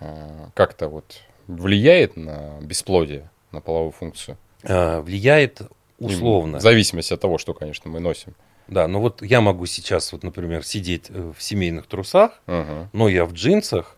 [0.00, 4.36] а, как-то вот влияет на бесплодие, на половую функцию?
[4.62, 5.62] А, влияет
[5.98, 6.58] условно.
[6.58, 8.34] В зависимости от того, что, конечно, мы носим.
[8.68, 12.88] Да, ну вот я могу сейчас, вот, например, сидеть э, в семейных трусах, угу.
[12.92, 13.96] но я в джинсах,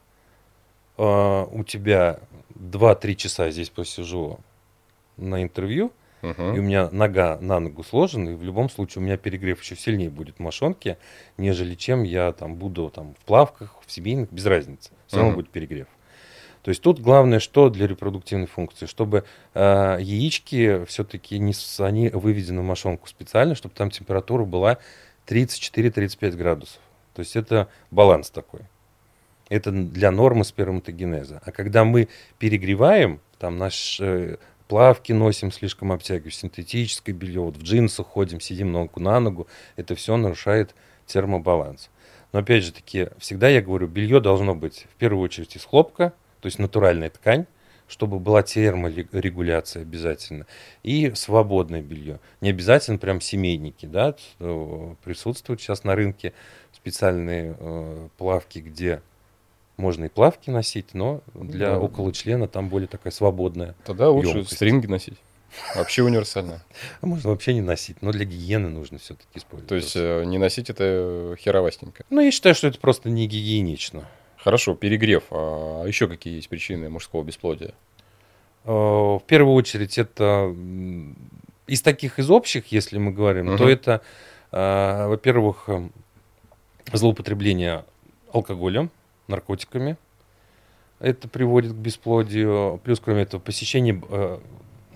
[0.96, 2.20] э, у тебя
[2.55, 4.38] 2-3 часа здесь посижу
[5.16, 5.92] на интервью,
[6.22, 6.42] угу.
[6.42, 9.74] и у меня нога на ногу сложена, и в любом случае у меня перегрев еще
[9.74, 10.98] сильнее будет в мошонке,
[11.36, 14.92] нежели чем я там буду там в плавках, в семейных, без разницы.
[15.09, 15.40] Все равно угу.
[15.40, 15.88] будет перегрев.
[16.63, 22.61] То есть тут главное, что для репродуктивной функции, чтобы э, яички все-таки не они выведены
[22.61, 24.79] в мошонку специально, чтобы там температура была
[25.27, 26.81] 34-35 градусов.
[27.15, 28.61] То есть это баланс такой.
[29.49, 31.41] Это для нормы сперматогенеза.
[31.45, 32.09] А когда мы
[32.39, 34.37] перегреваем, там наши э,
[34.69, 39.95] плавки носим слишком обтягиваем, синтетическое белье, вот в джинсах ходим, сидим ногу на ногу, это
[39.95, 40.75] все нарушает
[41.07, 41.91] термобаланс.
[42.33, 46.13] Но опять же таки, всегда я говорю, белье должно быть в первую очередь из хлопка,
[46.41, 47.47] то есть натуральная ткань,
[47.88, 50.47] чтобы была терморегуляция обязательно,
[50.82, 52.20] и свободное белье.
[52.41, 56.32] Не обязательно прям семейники, да, присутствуют сейчас на рынке
[56.72, 59.03] специальные э, плавки, где
[59.76, 61.80] можно и плавки носить, но для да.
[61.80, 63.74] около члена там более такая свободная.
[63.84, 64.55] Тогда лучше емкость.
[64.55, 65.18] стринги носить.
[65.74, 66.62] Вообще универсально.
[67.01, 69.68] А можно вообще не носить, но для гигиены нужно все-таки использовать.
[69.68, 72.05] То есть э, не носить это херовастенько.
[72.09, 74.07] Ну, я считаю, что это просто не гигиенично.
[74.43, 75.24] Хорошо, перегрев.
[75.30, 77.74] А еще какие есть причины мужского бесплодия?
[78.64, 80.55] Э, в первую очередь это
[81.66, 83.59] из таких из общих, если мы говорим, угу.
[83.59, 84.01] то это,
[84.51, 85.68] э, во-первых,
[86.93, 87.84] злоупотребление
[88.32, 88.91] алкоголем,
[89.28, 89.97] наркотиками.
[90.99, 92.80] Это приводит к бесплодию.
[92.84, 94.03] Плюс, кроме этого, посещение...
[94.09, 94.38] Э,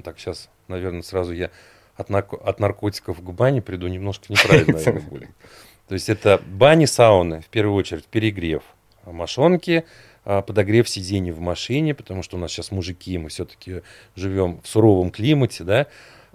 [0.02, 1.50] так, сейчас, наверное, сразу я
[1.96, 4.78] от, нарко- от наркотиков к бане приду немножко неправильно.
[5.88, 8.62] То есть это бани, сауны, в первую очередь, перегрев
[9.06, 9.84] мошонки,
[10.24, 13.82] а, подогрев сидений в машине, потому что у нас сейчас мужики, мы все-таки
[14.16, 15.86] живем в суровом климате, да.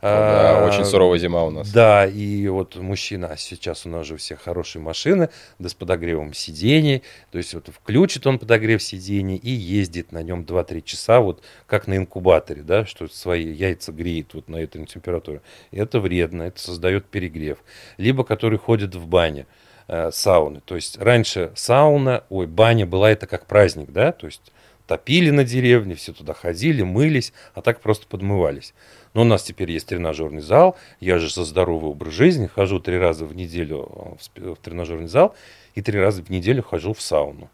[0.02, 1.72] да, а, очень суровая зима у нас.
[1.72, 5.74] Да, и вот мужчина, а сейчас у нас же у всех хорошие машины, да с
[5.74, 11.20] подогревом сидений, то есть вот включит он подогрев сидений и ездит на нем 2-3 часа,
[11.20, 15.42] вот как на инкубаторе, да, что свои яйца греет вот на этой температуре.
[15.72, 17.58] Это вредно, это создает перегрев.
[17.98, 19.48] Либо который ходит в бане
[19.90, 20.62] э, сауны.
[20.62, 24.54] То есть раньше сауна, ой, баня была это как праздник, да, то есть
[24.88, 28.74] топили на деревне, все туда ходили, мылись, а так просто подмывались.
[29.14, 32.98] Но у нас теперь есть тренажерный зал, я же за здоровый образ жизни, хожу три
[32.98, 35.36] раза в неделю в тренажерный зал
[35.76, 37.50] и три раза в неделю хожу в сауну,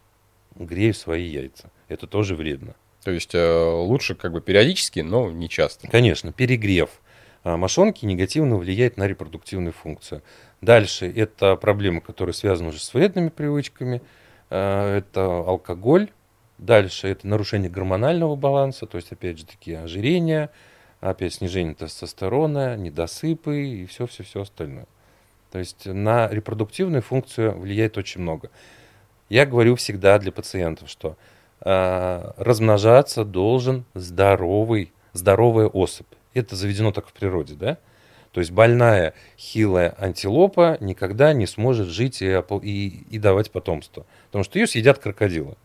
[0.56, 1.72] грею свои яйца.
[1.88, 2.76] Это тоже вредно.
[3.04, 5.88] То есть э, лучше как бы периодически, но не часто.
[5.88, 6.90] Конечно, перегрев
[7.46, 10.24] а, мошонки негативно влияет на репродуктивную функцию.
[10.66, 14.02] Дальше это проблемы, которые связаны уже с вредными привычками.
[14.50, 16.10] Э, это алкоголь.
[16.58, 20.50] Дальше это нарушение гормонального баланса, то есть, опять же, такие ожирения,
[21.02, 24.88] опять снижение тестостерона, недосыпы и все-все-все остальное.
[25.52, 28.50] То есть на репродуктивную функцию влияет очень много.
[29.30, 31.16] Я говорю всегда для пациентов, что
[31.62, 36.08] э, размножаться должен здоровый, здоровая особь.
[36.34, 37.78] Это заведено так в природе, да?
[38.36, 44.44] То есть больная, хилая антилопа никогда не сможет жить и, и, и давать потомство, потому
[44.44, 45.56] что ее съедят крокодилы.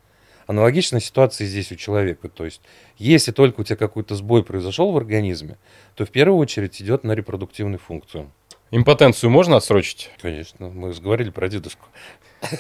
[0.47, 2.29] Аналогичная ситуация здесь у человека.
[2.29, 2.61] То есть,
[2.97, 5.59] если только у тебя какой-то сбой произошел в организме,
[5.97, 8.31] то в первую очередь идет на репродуктивную функцию.
[8.71, 10.13] Импотенцию можно отсрочить?
[10.23, 11.87] Конечно, мы говорили про дедушку.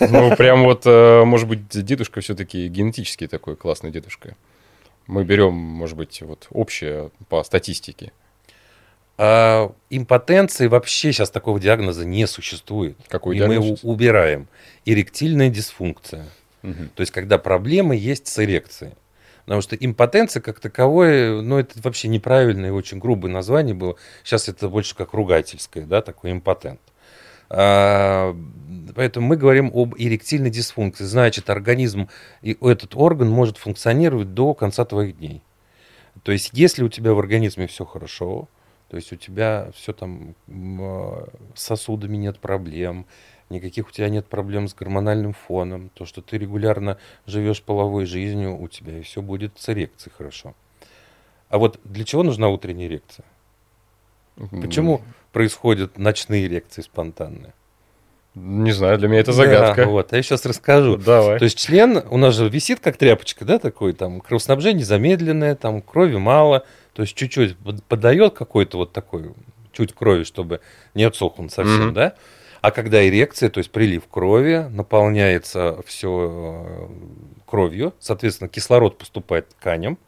[0.00, 4.36] Ну, прям вот, э, может быть, дедушка все-таки генетически такой классный дедушка.
[5.06, 8.10] Мы берем, может быть, вот общее по статистике.
[9.22, 12.96] А, импотенции вообще сейчас такого диагноза не существует.
[13.06, 13.58] Какой и диагноз?
[13.58, 14.48] мы его убираем.
[14.86, 16.24] Эректильная дисфункция.
[16.62, 16.88] Угу.
[16.94, 18.94] То есть, когда проблемы есть с эрекцией.
[19.44, 23.96] Потому что импотенция как таковое, ну, это вообще неправильное и очень грубое название было.
[24.24, 26.80] Сейчас это больше как ругательское, да, такой импотент.
[27.50, 28.34] А,
[28.94, 31.04] поэтому мы говорим об эректильной дисфункции.
[31.04, 32.08] Значит, организм
[32.40, 35.42] и этот орган может функционировать до конца твоих дней.
[36.22, 38.48] То есть, если у тебя в организме все хорошо,
[38.90, 43.06] то есть у тебя все там а, с сосудами нет проблем,
[43.48, 48.60] никаких у тебя нет проблем с гормональным фоном, то, что ты регулярно живешь половой жизнью,
[48.60, 50.54] у тебя и все будет с эрекцией хорошо.
[51.48, 53.24] А вот для чего нужна утренняя эрекция?
[54.62, 57.52] Почему происходят ночные эрекции спонтанные?
[58.34, 59.84] Не знаю, для меня это загадка.
[59.84, 60.96] Да, вот, я сейчас расскажу.
[60.96, 61.38] Давай.
[61.38, 65.82] То есть член у нас же висит как тряпочка, да, такой, там, кровоснабжение замедленное, там,
[65.82, 67.56] крови мало, то есть чуть-чуть
[67.88, 69.32] подает какой-то вот такой,
[69.72, 70.60] чуть крови, чтобы
[70.94, 71.92] не отсох он совсем, mm-hmm.
[71.92, 72.14] да.
[72.60, 76.88] А когда эрекция, то есть прилив крови, наполняется все э,
[77.46, 79.98] кровью, соответственно, кислород поступает тканям,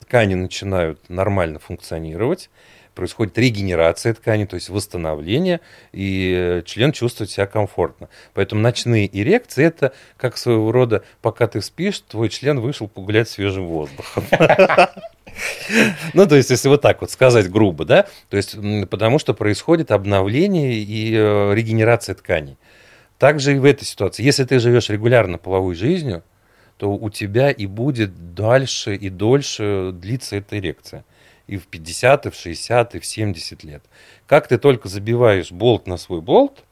[0.00, 2.48] ткани начинают нормально функционировать,
[2.94, 5.60] происходит регенерация ткани, то есть восстановление,
[5.92, 8.08] и член чувствует себя комфортно.
[8.32, 13.66] Поэтому ночные эрекции– это как своего рода, пока ты спишь, твой член вышел погулять свежим
[13.66, 14.24] воздухом.
[16.14, 18.56] Ну, то есть, если вот так вот сказать грубо, да, то есть,
[18.90, 22.56] потому что происходит обновление и э, регенерация тканей.
[23.18, 24.22] Также и в этой ситуации.
[24.22, 26.24] Если ты живешь регулярно половой жизнью,
[26.76, 31.04] то у тебя и будет дальше и дольше длиться эта эрекция.
[31.46, 33.84] И в 50, и в 60, и в 70 лет.
[34.26, 36.64] Как ты только забиваешь болт на свой болт,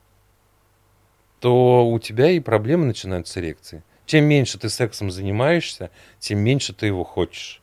[1.38, 3.82] то у тебя и проблемы начинаются с эрекцией.
[4.06, 7.60] Чем меньше ты сексом занимаешься, тем меньше ты его хочешь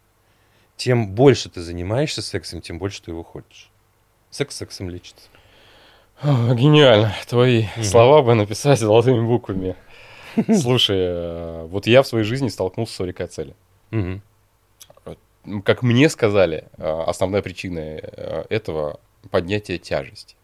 [0.77, 3.69] тем больше ты занимаешься сексом, тем больше ты его хочешь.
[4.29, 5.27] Секс сексом лечится.
[6.23, 7.13] Гениально.
[7.27, 7.83] Твои угу.
[7.83, 9.75] слова бы написать золотыми буквами.
[10.53, 13.55] Слушай, э, вот я в своей жизни столкнулся с урикоцелем.
[13.91, 15.61] Угу.
[15.63, 18.99] Как мне сказали, э, основная причина э, этого
[19.31, 20.35] поднятие тяжести.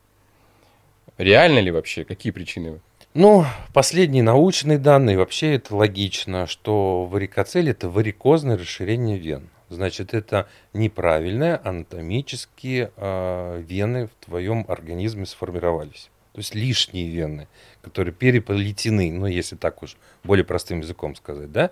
[1.18, 2.06] Реально ли вообще?
[2.06, 2.80] Какие причины?
[3.14, 9.50] Ну, последние научные данные, вообще это логично, что варикоцель– это варикозное расширение вен.
[9.74, 16.10] Значит, это неправильные анатомические э, вены в твоем организме сформировались.
[16.34, 17.48] То есть лишние вены,
[17.82, 21.70] которые переплетены, ну, если так уж более простым языком сказать, да.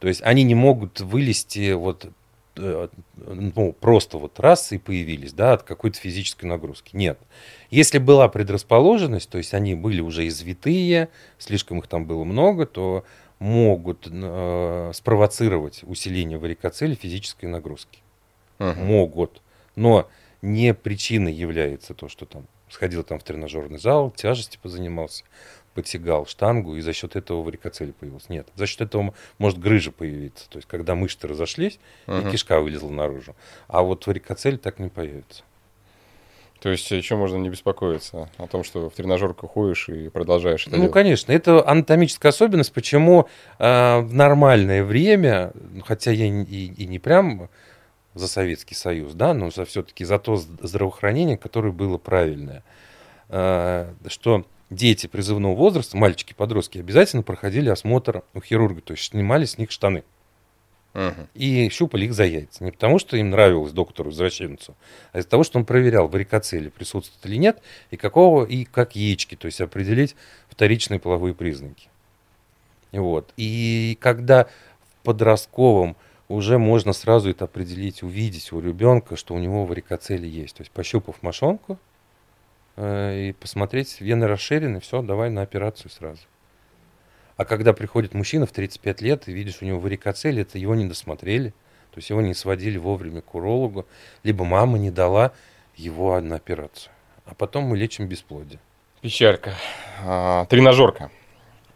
[0.00, 2.10] То есть они не могут вылезти вот
[2.56, 6.96] э, ну, просто вот раз и появились, да, от какой-то физической нагрузки.
[6.96, 7.18] Нет.
[7.70, 11.08] Если была предрасположенность, то есть они были уже извитые,
[11.38, 13.04] слишком их там было много, то
[13.44, 17.98] могут э, спровоцировать усиление варикоцели физической нагрузки.
[18.58, 18.74] Uh-huh.
[18.82, 19.42] Могут.
[19.76, 20.08] Но
[20.40, 25.24] не причиной является то, что там сходил там в тренажерный зал, тяжести позанимался,
[25.74, 28.32] подтягал штангу, и за счет этого варикоцель появился.
[28.32, 30.48] Нет, за счет этого может грыжа появиться.
[30.48, 32.26] То есть, когда мышцы разошлись, uh-huh.
[32.26, 33.36] и кишка вылезла наружу.
[33.68, 35.44] А вот варикоцель так не появится.
[36.60, 40.76] То есть еще можно не беспокоиться о том, что в тренажерку ходишь и продолжаешь это
[40.76, 40.92] Ну, делать.
[40.94, 41.30] конечно.
[41.32, 43.28] Это анатомическая особенность, почему
[43.58, 45.52] э, в нормальное время,
[45.84, 47.50] хотя я и, и не прям
[48.14, 52.62] за Советский Союз, да, но за, все-таки за то здравоохранение, которое было правильное,
[53.28, 59.58] э, что дети призывного возраста, мальчики-подростки, обязательно проходили осмотр у хирурга, то есть снимали с
[59.58, 60.04] них штаны.
[60.94, 61.28] Угу.
[61.34, 62.62] И щупали их за яйца.
[62.62, 64.76] Не потому, что им нравилось доктору-извращенцу,
[65.12, 69.34] а из-за того, что он проверял, варикоцели присутствует или нет, и какого, и как яички,
[69.34, 70.14] то есть определить
[70.48, 71.88] вторичные половые признаки.
[72.92, 73.32] Вот.
[73.36, 75.96] И когда в подростковом
[76.28, 80.56] уже можно сразу это определить, увидеть у ребенка, что у него варикоцели есть.
[80.56, 81.78] То есть пощупав мошонку
[82.76, 86.22] э, и посмотреть, вены расширены, все, давай на операцию сразу.
[87.36, 90.86] А когда приходит мужчина в 35 лет, и видишь, у него варикоцель, это его не
[90.86, 91.50] досмотрели,
[91.90, 93.86] то есть его не сводили вовремя к урологу,
[94.22, 95.32] либо мама не дала
[95.76, 96.92] его на операцию.
[97.24, 98.60] А потом мы лечим бесплодие.
[99.00, 99.54] Печалька.
[100.02, 101.10] А, тренажерка.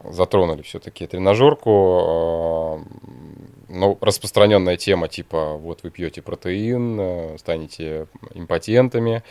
[0.02, 1.70] Затронули все-таки тренажерку.
[1.70, 2.84] А,
[3.68, 9.22] ну, распространенная тема, типа, вот вы пьете протеин, э, станете импотентами.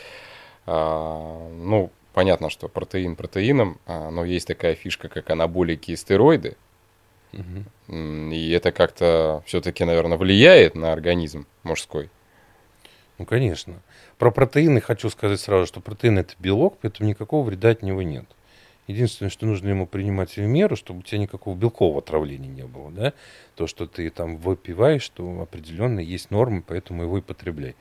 [0.66, 6.58] А, ну, понятно, что протеин протеином, а, но есть такая фишка, как анаболики и стероиды.
[7.32, 7.94] Угу.
[8.34, 12.10] И это как-то все-таки, наверное, влияет на организм мужской.
[13.20, 13.84] Ну, конечно.
[14.18, 18.26] Про протеины хочу сказать сразу, что протеин это белок, поэтому никакого вреда от него нет.
[18.88, 22.90] Единственное, что нужно ему принимать в меру, чтобы у тебя никакого белкового отравления не было.
[22.90, 23.14] Да?
[23.56, 27.76] То, что ты там выпиваешь, что определенно есть нормы, поэтому его и потребляй.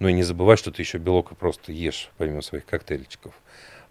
[0.00, 3.32] Но и не забывай, что ты еще белок и просто ешь, помимо своих коктейльчиков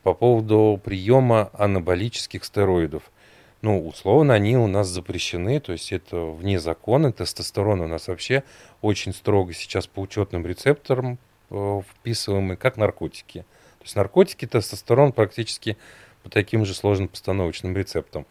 [0.05, 3.01] по поводу приема анаболических стероидов.
[3.63, 7.11] Ну, условно, они у нас запрещены, то есть это вне закона.
[7.11, 8.43] Тестостерон у нас вообще
[8.83, 11.17] очень строго сейчас по учетным рецепторам
[11.49, 13.39] э, вписываемый, как наркотики.
[13.79, 15.75] То есть наркотики, тестостерон практически
[16.21, 18.27] по таким же сложным постановочным рецептам.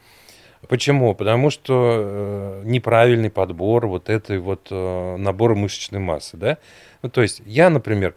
[0.69, 1.13] Почему?
[1.13, 6.59] Потому что э, неправильный подбор вот этой вот э, набора мышечной массы, да.
[7.03, 8.15] Ну, то есть я, например,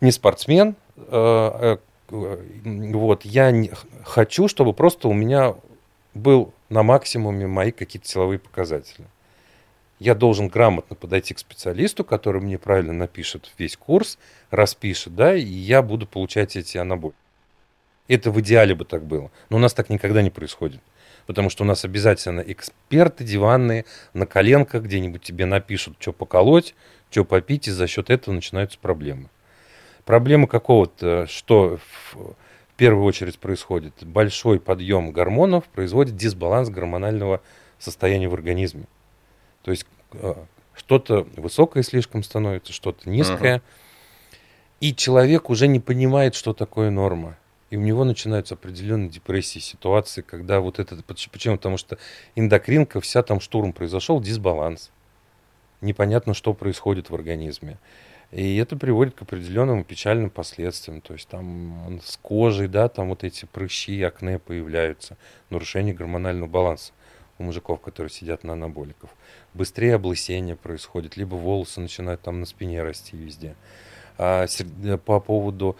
[0.00, 1.76] не спортсмен, э, э,
[2.10, 3.70] вот, я не,
[4.04, 5.54] хочу, чтобы просто у меня
[6.14, 9.06] был на максимуме мои какие-то силовые показатели.
[9.98, 14.18] Я должен грамотно подойти к специалисту, который мне правильно напишет весь курс,
[14.50, 17.16] распишет, да, и я буду получать эти анаболики.
[18.06, 19.30] Это в идеале бы так было.
[19.50, 20.80] Но у нас так никогда не происходит
[21.28, 23.84] потому что у нас обязательно эксперты диванные
[24.14, 26.74] на коленках где-нибудь тебе напишут, что поколоть,
[27.10, 29.28] что попить, и за счет этого начинаются проблемы.
[30.08, 31.78] Проблема какого-то, что
[32.14, 32.34] в
[32.78, 37.42] первую очередь происходит, большой подъем гормонов производит дисбаланс гормонального
[37.78, 38.86] состояния в организме.
[39.62, 39.84] То есть
[40.14, 40.34] э,
[40.74, 43.56] что-то высокое слишком становится, что-то низкое.
[43.58, 44.38] Uh-huh.
[44.80, 47.36] И человек уже не понимает, что такое норма.
[47.68, 50.96] И у него начинаются определенные депрессии, ситуации, когда вот это...
[51.02, 51.58] Почему?
[51.58, 51.98] Потому что
[52.34, 54.90] эндокринка, вся там штурм произошел, дисбаланс.
[55.82, 57.76] Непонятно, что происходит в организме.
[58.30, 61.00] И это приводит к определенным печальным последствиям.
[61.00, 65.16] То есть там с кожей, да, там вот эти прыщи, акне появляются,
[65.50, 66.92] нарушение гормонального баланса
[67.38, 69.10] у мужиков, которые сидят на анаболиков.
[69.54, 73.54] Быстрее облысение происходит, либо волосы начинают там на спине расти везде.
[74.18, 74.46] А
[75.06, 75.76] по поводу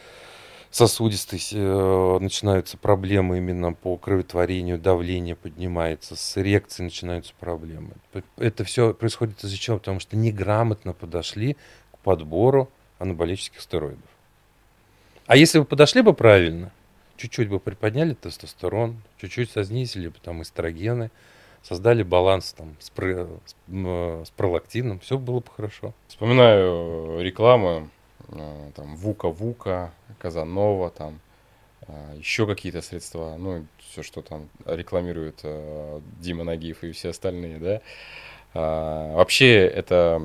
[0.71, 7.95] сосудистой э, начинаются проблемы именно по кроветворению, давление поднимается, с эрекцией начинаются проблемы.
[8.37, 9.79] Это все происходит из-за чего?
[9.79, 11.57] Потому что неграмотно подошли
[12.03, 12.69] подбору
[12.99, 14.01] анаболических стероидов.
[15.27, 16.73] А если бы подошли бы правильно,
[17.17, 21.11] чуть-чуть бы приподняли тестостерон, чуть-чуть сознизили бы там эстрогены,
[21.63, 25.93] создали баланс там с, про, с, с пролактином, все было бы хорошо.
[26.09, 27.91] Вспоминаю рекламу
[28.31, 31.21] Э, там Вука-Вука, Казанова, там
[31.87, 37.59] э, еще какие-то средства, ну, все, что там рекламирует э, Дима Нагиев и все остальные,
[37.59, 37.81] да.
[38.55, 40.23] А, вообще эта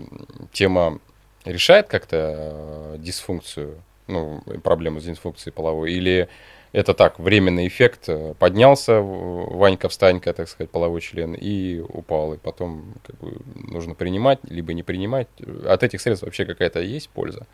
[0.53, 0.99] тема
[1.45, 6.27] решает как-то дисфункцию, ну, проблему с дисфункцией половой, или
[6.71, 13.17] это так, временный эффект, поднялся Ванька-встанька, так сказать, половой член, и упал, и потом как
[13.19, 15.27] бы, нужно принимать, либо не принимать.
[15.65, 17.45] От этих средств вообще какая-то есть польза?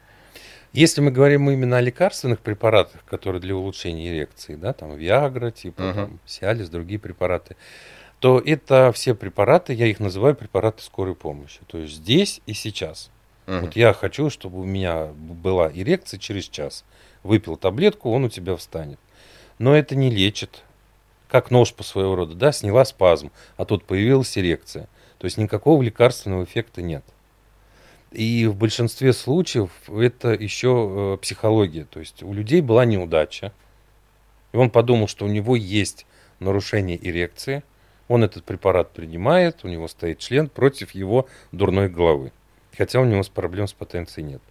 [0.72, 5.82] Если мы говорим именно о лекарственных препаратах, которые для улучшения эрекции, да, там Виагра, типа
[5.82, 5.94] uh-huh.
[5.96, 7.56] там, Сиалис, другие препараты,
[8.20, 11.60] то это все препараты, я их называю препараты скорой помощи.
[11.68, 13.10] То есть здесь и сейчас.
[13.50, 13.62] Uh-huh.
[13.62, 16.86] Вот я хочу, чтобы у меня была эрекция через час.
[17.24, 19.00] Выпил таблетку, он у тебя встанет.
[19.58, 20.64] Но это не лечит.
[21.28, 24.88] Как нож по своего рода, да, сняла спазм, а тут появилась эрекция.
[25.18, 27.04] То есть никакого лекарственного эффекта нет.
[28.12, 31.86] И в большинстве случаев это еще э, психология.
[31.86, 33.52] То есть у людей была неудача.
[34.54, 36.06] И он подумал, что у него есть
[36.40, 37.64] нарушение эрекции.
[38.08, 42.32] Он этот препарат принимает, у него стоит член против его дурной головы.
[42.80, 44.42] Хотя у него проблем с потенцией нет.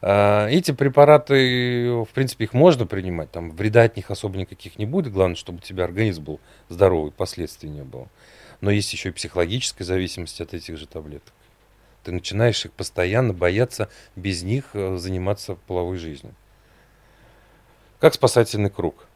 [0.00, 4.86] А, эти препараты, в принципе, их можно принимать, там вреда от них особо никаких не
[4.86, 8.08] будет, главное, чтобы у тебя организм был здоровый, последствий не было.
[8.62, 11.34] Но есть еще и психологическая зависимость от этих же таблеток
[12.04, 16.34] ты начинаешь их постоянно бояться без них э, заниматься половой жизнью.
[17.98, 19.06] Как спасательный круг,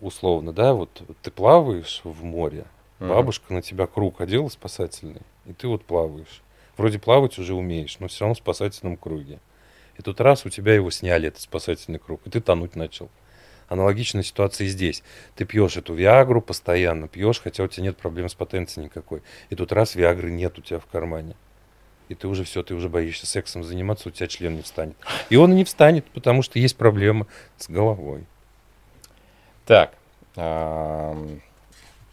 [0.00, 2.64] условно, да, вот ты плаваешь в море,
[2.98, 6.42] бабушка на тебя круг одела спасательный, и ты вот плаваешь.
[6.80, 9.38] Вроде плавать уже умеешь, но все равно в спасательном круге.
[9.98, 13.10] И тут раз у тебя его сняли, этот спасательный круг, и ты тонуть начал.
[13.68, 15.02] Аналогичная ситуация и здесь.
[15.36, 19.20] Ты пьешь эту Виагру постоянно, пьешь, хотя у тебя нет проблем с потенцией никакой.
[19.50, 21.36] И тут раз Виагры нет у тебя в кармане
[22.08, 24.96] и ты уже все, ты уже боишься сексом заниматься, у тебя член не встанет.
[25.28, 27.26] И он не встанет, потому что есть проблема
[27.58, 28.24] с головой.
[29.66, 29.94] Так,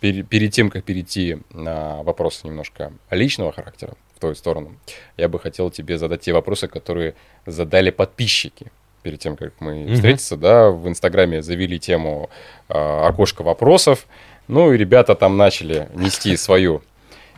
[0.01, 4.75] перед тем, как перейти на вопросы немножко личного характера, в твою сторону,
[5.15, 7.13] я бы хотел тебе задать те вопросы, которые
[7.45, 8.67] задали подписчики
[9.03, 9.93] перед тем, как мы mm-hmm.
[9.95, 12.29] встретиться, да, в Инстаграме завели тему
[12.67, 14.05] э, окошко вопросов,
[14.47, 16.81] ну и ребята там начали нести свою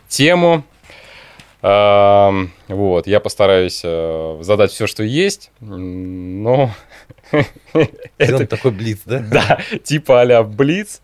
[0.08, 0.64] тему,
[1.62, 6.70] вот, я постараюсь э, задать все, что есть, но...
[8.18, 9.18] Это такой блиц, да?
[9.30, 11.02] Да, типа а-ля блиц.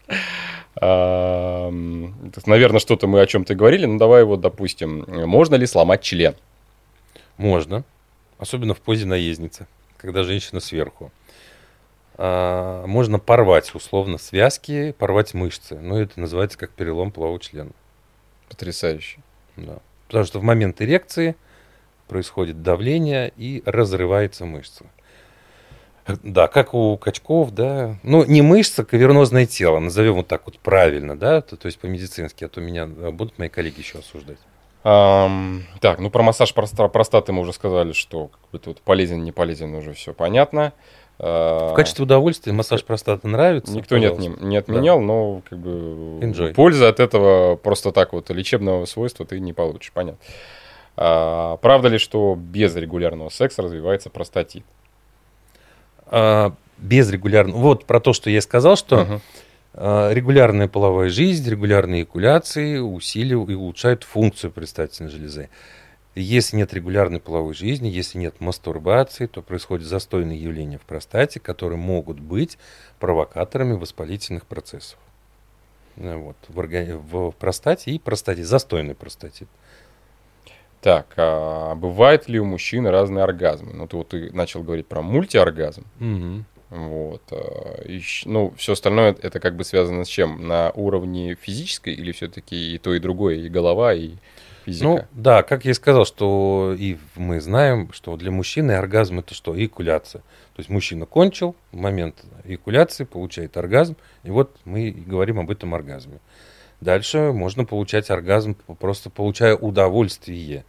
[2.47, 6.35] Наверное, что-то мы о чем-то говорили, но давай вот, допустим, можно ли сломать член?
[7.39, 7.85] Можно,
[8.39, 9.67] особенно в позе наездницы,
[9.97, 11.11] когда женщина сверху.
[12.19, 15.79] а, можно порвать условно связки, порвать мышцы.
[15.79, 17.71] Ну, это называется как перелом полового члена.
[18.49, 19.21] Потрясающе.
[19.57, 19.79] Да.
[20.07, 21.37] Потому что в момент эрекции
[22.09, 24.87] происходит давление и разрывается мышца.
[26.23, 27.97] Да, как у качков, да.
[28.03, 32.45] Ну, не мышца, кавернозное тело, назовем вот так вот правильно, да, то, то есть по-медицински,
[32.45, 34.39] а то меня будут мои коллеги еще осуждать.
[34.85, 39.75] Um, так, ну про массаж простаты мы уже сказали, что как бы полезен, не полезен,
[39.75, 40.73] уже все понятно.
[41.19, 43.73] В качестве удовольствия массаж простаты нравится?
[43.73, 45.05] Никто не, отним, не отменял, да.
[45.07, 45.71] но как бы
[46.21, 46.53] Enjoy.
[46.53, 50.21] пользы от этого просто так вот лечебного свойства ты не получишь, понятно.
[50.97, 54.63] А, правда ли, что без регулярного секса развивается простатит?
[56.07, 57.59] А, без регулярного...
[57.59, 59.21] Вот про то, что я сказал, что
[59.75, 65.49] а, регулярная половая жизнь, регулярные экуляции усиливают и улучшают функцию предстательной железы.
[66.15, 71.79] Если нет регулярной половой жизни, если нет мастурбации, то происходят застойные явления в простате, которые
[71.79, 72.57] могут быть
[72.99, 74.99] провокаторами воспалительных процессов.
[75.97, 76.93] Вот, в, органи...
[76.93, 79.49] в простате и простате, застойный простатит.
[80.81, 83.73] Так, а бывают ли у мужчин разные оргазмы?
[83.73, 85.85] Ну, ты вот ты начал говорить про мультиоргазм.
[86.01, 86.45] Угу.
[86.71, 87.23] Вот.
[87.31, 90.47] А, и, ну, все остальное это как бы связано с чем?
[90.47, 94.13] На уровне физической или все-таки и то, и другое, и голова, и
[94.65, 94.85] физика.
[94.85, 99.35] Ну, да, как я и сказал, что и мы знаем, что для мужчины оргазм это
[99.35, 99.57] что?
[99.57, 100.23] Эякуляция.
[100.55, 105.75] То есть мужчина кончил, в момент эякуляции получает оргазм, и вот мы говорим об этом
[105.75, 106.19] оргазме.
[106.81, 110.65] Дальше можно получать оргазм, просто получая удовольствие.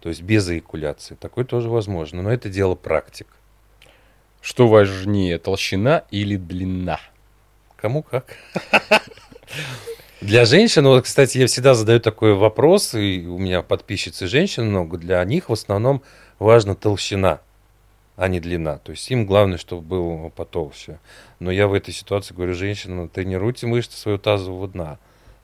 [0.00, 1.14] То есть без эякуляции.
[1.14, 3.26] Такое тоже возможно, но это дело практик.
[4.40, 7.00] Что важнее, толщина или длина?
[7.76, 8.36] Кому как.
[10.20, 14.96] Для женщин, вот, кстати, я всегда задаю такой вопрос, и у меня подписчицы женщин много,
[14.96, 16.02] для них в основном
[16.38, 17.40] важна толщина,
[18.16, 18.78] а не длина.
[18.78, 21.00] То есть им главное, чтобы было потолще.
[21.38, 24.98] Но я в этой ситуации говорю женщинам, тренируйте мышцы своего тазового дна,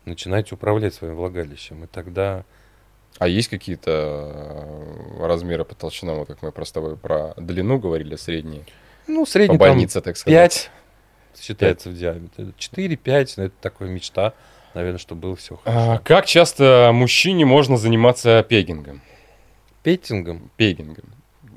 [0.05, 2.45] начинайте управлять своим влагалищем, и тогда...
[3.19, 3.91] А есть какие-то
[5.21, 8.65] э, размеры по толщинам, вот как мы просто про длину говорили, средние?
[9.07, 10.71] Ну, средний по больнице, там, так сказать.
[11.35, 11.95] 5 считается 5.
[11.95, 12.53] в диаметре.
[12.59, 14.33] 4-5, ну, это такая мечта
[14.75, 15.93] наверное, чтобы было все хорошо.
[15.93, 19.01] А, как часто мужчине можно заниматься пегингом?
[19.83, 20.51] Петтингом?
[20.57, 21.05] Пегингом.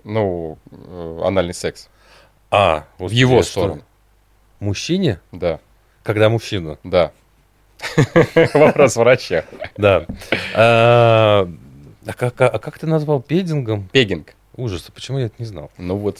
[0.03, 1.89] Ну, э, анальный секс.
[2.51, 3.81] А, вот в его сторону.
[3.81, 3.85] Что?
[4.65, 5.19] Мужчине?
[5.31, 5.59] Да.
[6.03, 6.77] Когда мужчина?
[6.83, 7.11] Да.
[8.53, 9.45] Вопрос врача.
[9.77, 10.05] Да.
[10.53, 11.49] А,
[12.05, 13.89] а, как, а как ты назвал педингом?
[13.91, 14.33] Пегинг.
[14.57, 15.71] Ужас, а почему я это не знал?
[15.77, 16.19] Ну вот,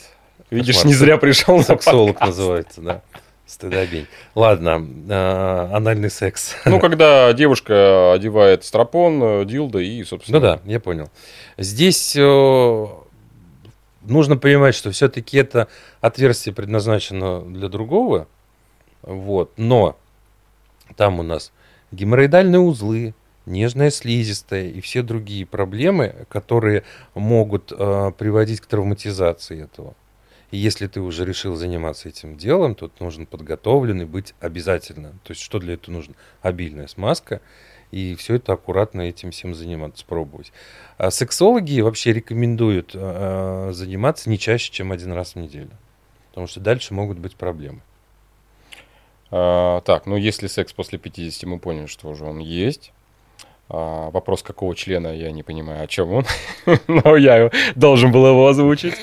[0.50, 3.02] видишь, не зря пришел на Сексолог называется, да.
[3.46, 4.08] Стыдобень.
[4.34, 6.56] Ладно, э, анальный секс.
[6.66, 10.40] Ну, когда девушка одевает стропон, э, дилдо и, собственно...
[10.40, 11.12] Ну да, я понял.
[11.56, 12.86] Здесь э,
[14.02, 15.68] нужно понимать, что все-таки это
[16.02, 18.28] отверстие предназначено для другого,
[19.04, 19.96] вот, но
[20.96, 21.52] там у нас
[21.92, 23.14] геморроидальные узлы,
[23.46, 26.84] нежная слизистая и все другие проблемы, которые
[27.14, 29.96] могут э, приводить к травматизации этого.
[30.52, 35.10] И если ты уже решил заниматься этим делом, то нужен подготовленный быть обязательно.
[35.24, 36.16] То есть что для этого нужно?
[36.42, 37.42] Обильная смазка.
[37.92, 40.52] И все это аккуратно этим всем заниматься, пробовать.
[40.98, 45.72] А сексологи вообще рекомендуют э, заниматься не чаще, чем один раз в неделю.
[46.30, 47.82] Потому что дальше могут быть проблемы.
[49.38, 52.94] А, так, ну если секс после 50, мы поняли, что уже он есть.
[53.68, 56.26] А, вопрос, какого члена, я не понимаю, о чем он.
[56.88, 58.94] Но я должен был его озвучить.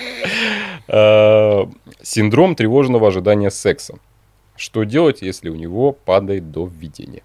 [0.88, 1.66] Э,
[2.00, 3.98] синдром тревожного ожидания секса.
[4.56, 7.22] Что делать, если у него падает до введения?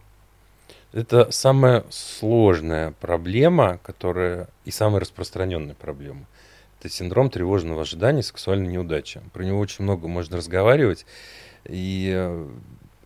[0.91, 6.25] Это самая сложная проблема, которая и самая распространенная проблема.
[6.81, 9.21] Это синдром тревожного ожидания сексуальной неудачи.
[9.31, 11.05] Про него очень много можно разговаривать.
[11.63, 12.47] И э,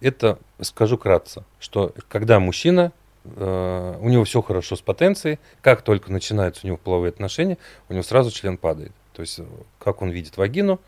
[0.02, 2.92] это, скажу кратко, что когда мужчина,
[3.24, 7.94] э, у него все хорошо с потенцией, как только начинаются у него половые отношения, у
[7.94, 8.92] него сразу член падает.
[9.14, 9.40] То есть,
[9.80, 10.80] как он видит вагину,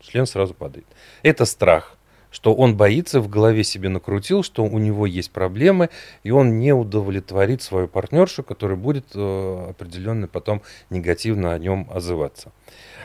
[0.00, 0.86] член сразу падает.
[1.22, 1.96] Это страх,
[2.30, 5.90] что он боится, в голове себе накрутил, что у него есть проблемы,
[6.22, 12.52] и он не удовлетворит свою партнершу, которая будет э, определенно потом негативно о нем отзываться.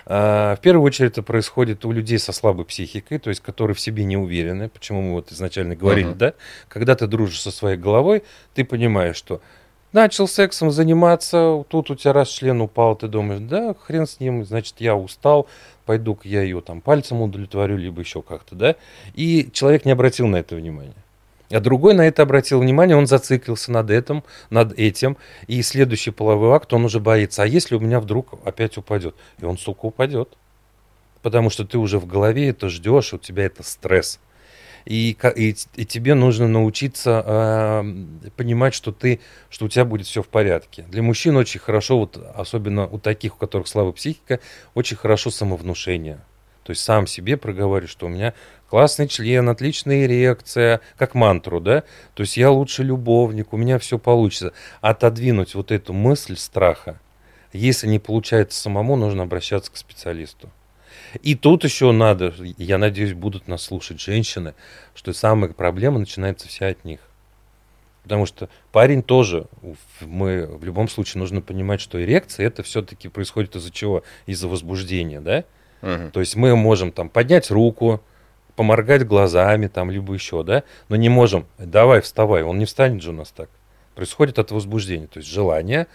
[0.06, 3.80] А, в первую очередь это происходит у людей со слабой психикой, то есть которые в
[3.80, 6.16] себе не уверены, почему мы вот изначально говорили, uh-huh.
[6.16, 6.34] да,
[6.68, 8.24] когда ты дружишь со своей головой,
[8.54, 9.42] ты понимаешь, что
[9.94, 14.46] Начал сексом заниматься, тут у тебя раз член упал, ты думаешь, да, хрен с ним,
[14.46, 15.48] значит, я устал,
[15.86, 18.76] пойду-ка я ее там пальцем удовлетворю, либо еще как-то, да.
[19.16, 20.96] И человек не обратил на это внимания.
[21.52, 26.56] А другой на это обратил внимание, он зациклился над этим, над этим, и следующий половой
[26.56, 27.44] акт он уже боится.
[27.44, 29.16] А если у меня вдруг опять упадет?
[29.40, 30.38] И он, сука, упадет.
[31.22, 34.20] потому что ты уже в голове это ждешь, у тебя это стресс.
[34.86, 40.24] И, и, и тебе нужно научиться э, понимать, что ты, что у тебя будет все
[40.24, 40.86] в порядке.
[40.90, 44.40] Для мужчин очень хорошо, вот особенно у таких, у которых слабая психика,
[44.74, 46.22] очень хорошо самовнушение.
[46.64, 48.34] То есть сам себе проговорю, что у меня
[48.70, 51.84] классный член, отличная эрекция, как мантру, да?
[52.14, 54.54] То есть я лучше любовник, у меня все получится.
[54.80, 57.00] Отодвинуть вот эту мысль страха.
[57.52, 60.50] Если не получается самому, нужно обращаться к специалисту.
[61.22, 64.54] И тут еще надо, я надеюсь, будут нас слушать женщины,
[64.96, 67.00] что самая проблема начинается вся от них.
[68.04, 69.48] Потому что парень тоже,
[70.00, 74.04] мы в любом случае нужно понимать, что эрекция это все-таки происходит из-за чего?
[74.26, 75.44] Из-за возбуждения, да?
[75.82, 76.12] Угу.
[76.14, 78.02] То есть мы можем там поднять руку,
[78.56, 83.10] поморгать глазами, там, либо еще, да, но не можем, давай, вставай, он не встанет же
[83.12, 83.50] у нас так.
[83.96, 85.88] Происходит от возбуждения, то есть желание,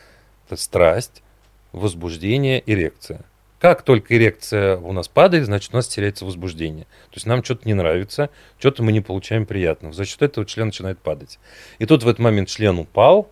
[0.46, 1.22] это страсть,
[1.72, 3.20] возбуждение, эрекция.
[3.58, 6.84] Как только эрекция у нас падает, значит, у нас теряется возбуждение.
[6.84, 8.28] То есть нам что-то не нравится,
[8.58, 9.94] что-то мы не получаем приятного.
[9.94, 11.38] За счет этого член начинает падать.
[11.78, 13.30] И тут в этот момент член упал,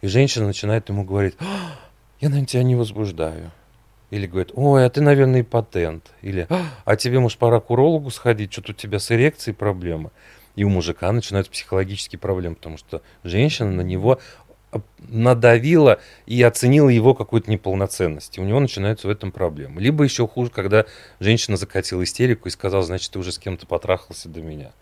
[0.00, 1.78] и женщина начинает ему говорить, «А,
[2.20, 3.52] я, наверное, тебя не возбуждаю.
[4.12, 6.10] Или говорит, ой, а ты, наверное, патент.
[6.20, 10.10] Или, «А, а тебе, может, пора к урологу сходить, что-то у тебя с эрекцией проблемы.
[10.54, 14.20] И у мужика начинаются психологические проблемы, потому что женщина на него
[14.98, 18.36] надавила и оценила его какую-то неполноценность.
[18.36, 19.80] И у него начинаются в этом проблемы.
[19.80, 20.84] Либо еще хуже, когда
[21.18, 24.72] женщина закатила истерику и сказала, значит, ты уже с кем-то потрахался до меня.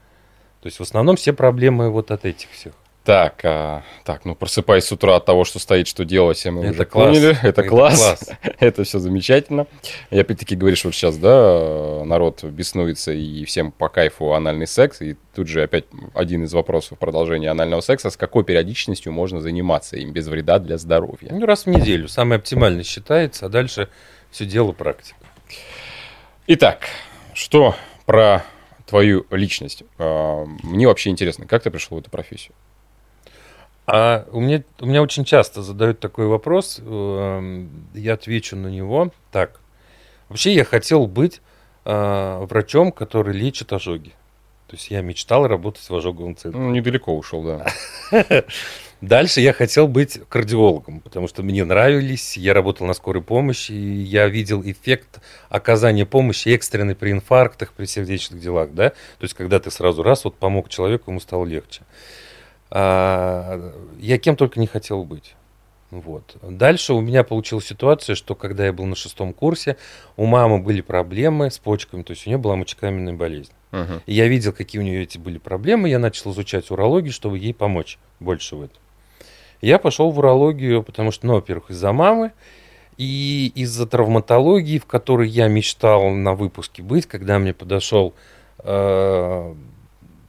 [0.61, 2.73] То есть в основном все проблемы вот от этих всех.
[3.11, 6.71] Так, а, так, ну просыпаясь с утра от того, что стоит, что делать, мы это
[6.71, 7.09] уже класс.
[7.09, 7.31] поняли.
[7.31, 7.99] Это, это класс.
[7.99, 8.31] класс.
[8.61, 9.67] это все замечательно.
[10.11, 15.03] И опять-таки говоришь, вот сейчас, да, народ беснуется и всем по кайфу анальный секс.
[15.03, 18.11] И тут же опять один из вопросов продолжения анального секса.
[18.11, 21.31] С какой периодичностью можно заниматься им без вреда для здоровья?
[21.33, 22.07] Ну, раз в неделю.
[22.07, 23.89] Самое оптимальное считается, а дальше
[24.31, 25.19] все дело практика.
[26.47, 26.83] Итак,
[27.35, 27.75] что
[28.07, 28.45] про
[28.87, 29.83] твою личность?
[29.99, 32.55] А, мне вообще интересно, как ты пришел в эту профессию?
[33.93, 39.13] А у меня, у меня очень часто задают такой вопрос, эм, я отвечу на него
[39.33, 39.61] так.
[40.29, 41.41] Вообще я хотел быть
[41.85, 44.13] э, врачом, который лечит ожоги.
[44.69, 46.61] То есть я мечтал работать в ожоговом центре.
[46.61, 47.67] Ну, недалеко ушел, да.
[49.01, 54.03] Дальше я хотел быть кардиологом, потому что мне нравились, я работал на скорой помощи, и
[54.03, 59.59] я видел эффект оказания помощи экстренной при инфарктах, при сердечных делах, да, то есть когда
[59.59, 61.81] ты сразу раз вот помог человеку, ему стало легче.
[62.71, 65.35] А, я кем только не хотел быть.
[65.91, 66.37] Вот.
[66.43, 69.77] Дальше у меня получилась ситуация, что когда я был на шестом курсе,
[70.17, 73.53] у мамы были проблемы с почками, то есть у нее была мочекаменная болезнь.
[73.73, 74.01] Uh-huh.
[74.07, 77.53] И я видел, какие у нее эти были проблемы, я начал изучать урологию, чтобы ей
[77.53, 78.79] помочь больше в этом.
[79.61, 82.33] Я пошел в урологию, потому что, ну, во-первых, из-за мамы,
[82.97, 88.15] и из-за травматологии, в которой я мечтал на выпуске быть, когда мне подошел
[88.59, 89.55] э,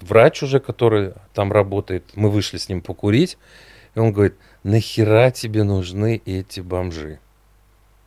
[0.04, 3.38] врач уже, который там работает, мы вышли с ним покурить,
[3.96, 7.20] и он говорит, нахера тебе нужны эти бомжи?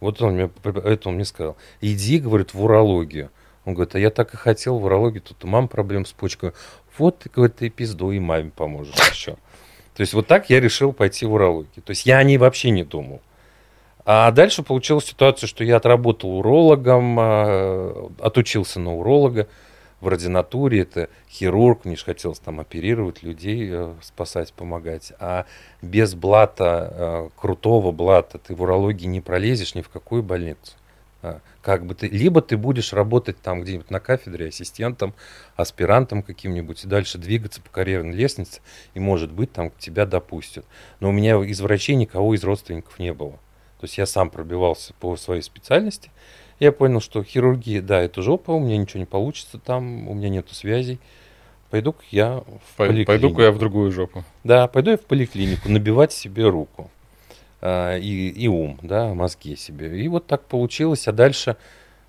[0.01, 1.57] Вот он мне, это он мне сказал.
[1.80, 3.30] Иди, говорит, в урологию.
[3.64, 6.53] Он говорит, а я так и хотел в урологию, тут у мамы проблем с почкой.
[6.99, 9.36] Вот, говорит, ты пизду и маме поможешь еще.
[9.95, 11.82] То есть вот так я решил пойти в урологию.
[11.82, 13.22] То есть я о ней вообще не думал.
[14.05, 19.49] А дальше получилась ситуация, что я отработал урологом, а, отучился на уролога
[20.05, 25.12] в ординатуре, это хирург, мне же хотелось там оперировать людей, э, спасать, помогать.
[25.18, 25.46] А
[25.82, 30.74] без блата, э, крутого блата, ты в урологии не пролезешь ни в какую больницу.
[31.22, 35.14] А, как бы ты, либо ты будешь работать там где-нибудь на кафедре ассистентом,
[35.57, 38.61] аспирантом каким-нибудь и дальше двигаться по карьерной лестнице,
[38.92, 40.66] и, может быть, там тебя допустят.
[41.00, 43.32] Но у меня из врачей никого из родственников не было.
[43.80, 46.11] То есть я сам пробивался по своей специальности,
[46.61, 50.28] я понял, что хирургия, да, это жопа, у меня ничего не получится там, у меня
[50.28, 50.98] нету связей.
[51.70, 53.07] Пойду-ка я в поликлинику.
[53.07, 54.24] Пойду-ка я в другую жопу.
[54.44, 56.90] Да, пойду я в поликлинику набивать себе руку
[57.61, 60.00] а, и, и ум, да, мозги себе.
[60.00, 61.09] И вот так получилось.
[61.09, 61.57] А дальше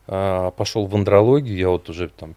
[0.08, 1.58] а, пошел в андрологию.
[1.58, 2.36] Я вот уже там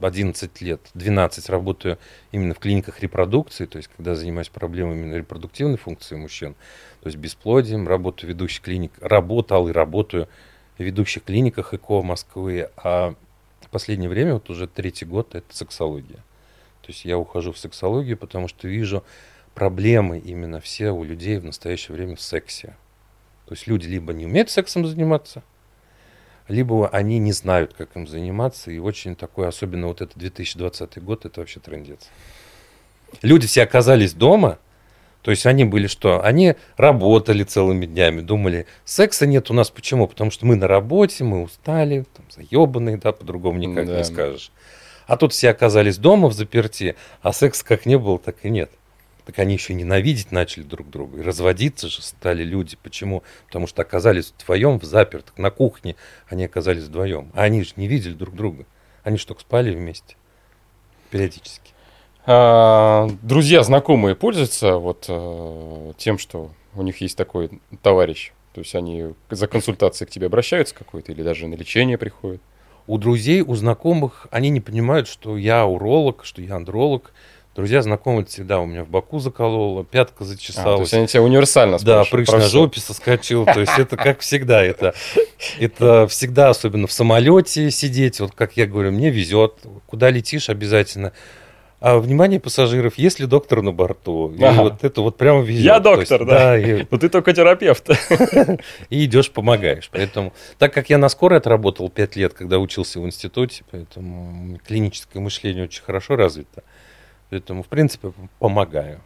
[0.00, 1.98] 11 лет, 12 работаю
[2.32, 6.54] именно в клиниках репродукции, то есть когда занимаюсь проблемами репродуктивной функции мужчин,
[7.02, 10.28] то есть бесплодием, работаю ведущий клиник, работал и работаю
[10.82, 13.14] ведущих клиниках ЭКО Москвы, а
[13.60, 16.18] в последнее время, вот уже третий год, это сексология.
[16.82, 19.02] То есть я ухожу в сексологию, потому что вижу
[19.54, 22.76] проблемы именно все у людей в настоящее время в сексе.
[23.46, 25.42] То есть люди либо не умеют сексом заниматься,
[26.48, 28.70] либо они не знают, как им заниматься.
[28.70, 32.08] И очень такой, особенно вот этот 2020 год, это вообще трендец.
[33.22, 34.58] Люди все оказались дома,
[35.26, 36.24] То есть они были что?
[36.24, 40.06] Они работали целыми днями, думали, секса нет у нас почему?
[40.06, 43.98] Потому что мы на работе, мы устали, там, заебанные, да, по-другому никак да.
[43.98, 44.52] не скажешь.
[45.08, 48.70] А тут все оказались дома в заперти, а секса как не было, так и нет.
[49.24, 51.18] Так они еще ненавидеть начали друг друга.
[51.18, 52.78] И разводиться же стали люди.
[52.80, 53.24] Почему?
[53.48, 55.36] Потому что оказались вдвоем в запертых.
[55.38, 55.96] На кухне
[56.28, 57.32] они оказались вдвоем.
[57.34, 58.64] А они же не видели друг друга.
[59.02, 60.14] Они же только спали вместе.
[61.10, 61.72] Периодически.
[62.26, 68.32] А, друзья, знакомые пользуются вот а, тем, что у них есть такой товарищ.
[68.52, 72.40] То есть они за консультацией к тебе обращаются какой-то или даже на лечение приходят?
[72.86, 77.12] У друзей, у знакомых, они не понимают, что я уролог, что я андролог.
[77.54, 80.74] Друзья, знакомые всегда у меня в боку закололо, пятка зачесалась.
[80.74, 82.10] А, то есть они тебя универсально спрашивают?
[82.10, 83.44] Да, прыщ на жопе соскочил.
[83.46, 84.62] То есть это как всегда.
[84.62, 84.94] Это,
[85.58, 88.20] это всегда, особенно в самолете сидеть.
[88.20, 89.54] Вот как я говорю, мне везет.
[89.86, 91.12] Куда летишь обязательно.
[91.78, 94.32] А внимание пассажиров, есть ли доктор на борту?
[94.32, 94.62] И ага.
[94.62, 95.64] вот это вот прямо везет.
[95.64, 96.38] Я доктор, есть, да.
[96.38, 96.86] да и...
[96.90, 97.90] Но ты только терапевт.
[98.90, 99.90] И идешь, помогаешь.
[99.92, 105.22] Поэтому, так как я на скорой отработал 5 лет, когда учился в институте, поэтому клиническое
[105.22, 106.62] мышление очень хорошо развито.
[107.28, 109.00] Поэтому, в принципе, помогаю.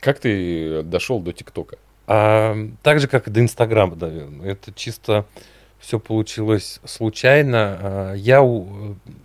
[0.00, 1.78] Как ты дошел до ТикТока?
[2.08, 4.52] А, так же, как и до Инстаграма, наверное.
[4.52, 5.24] Это чисто
[5.78, 7.78] все получилось случайно.
[7.80, 8.42] А, я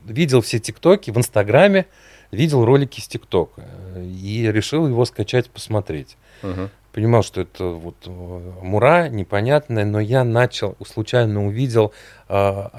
[0.05, 1.87] видел все ТикТоки в Инстаграме,
[2.35, 3.63] видел ролики с ТикТока
[3.95, 6.17] и решил его скачать, посмотреть.
[6.41, 6.69] Угу.
[6.91, 11.91] Понимал, что это вот э, мура непонятная, но я начал, случайно увидел
[12.27, 12.71] а,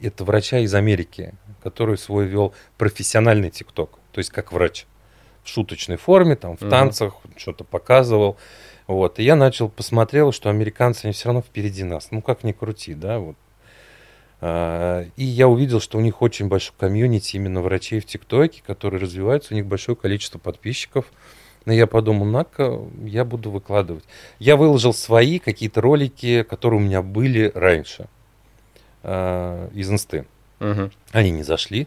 [0.00, 4.86] это врача из Америки, который свой вел профессиональный ТикТок, то есть как врач
[5.44, 6.70] в шуточной форме, там, в угу.
[6.70, 8.36] танцах, что-то показывал.
[8.86, 9.18] Вот.
[9.18, 12.08] И я начал, посмотрел, что американцы, они все равно впереди нас.
[12.10, 13.36] Ну, как ни крути, да, вот.
[14.44, 19.00] А, и я увидел, что у них очень большой комьюнити именно врачей в ТикТоке, которые
[19.00, 21.06] развиваются, у них большое количество подписчиков.
[21.64, 24.02] Но я подумал, на-ка, я буду выкладывать.
[24.40, 28.08] Я выложил свои какие-то ролики, которые у меня были раньше
[29.04, 30.26] э, из инсты.
[30.58, 30.90] Угу.
[31.12, 31.86] Они не зашли,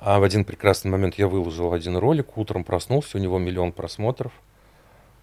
[0.00, 4.32] а в один прекрасный момент я выложил один ролик, утром проснулся, у него миллион просмотров.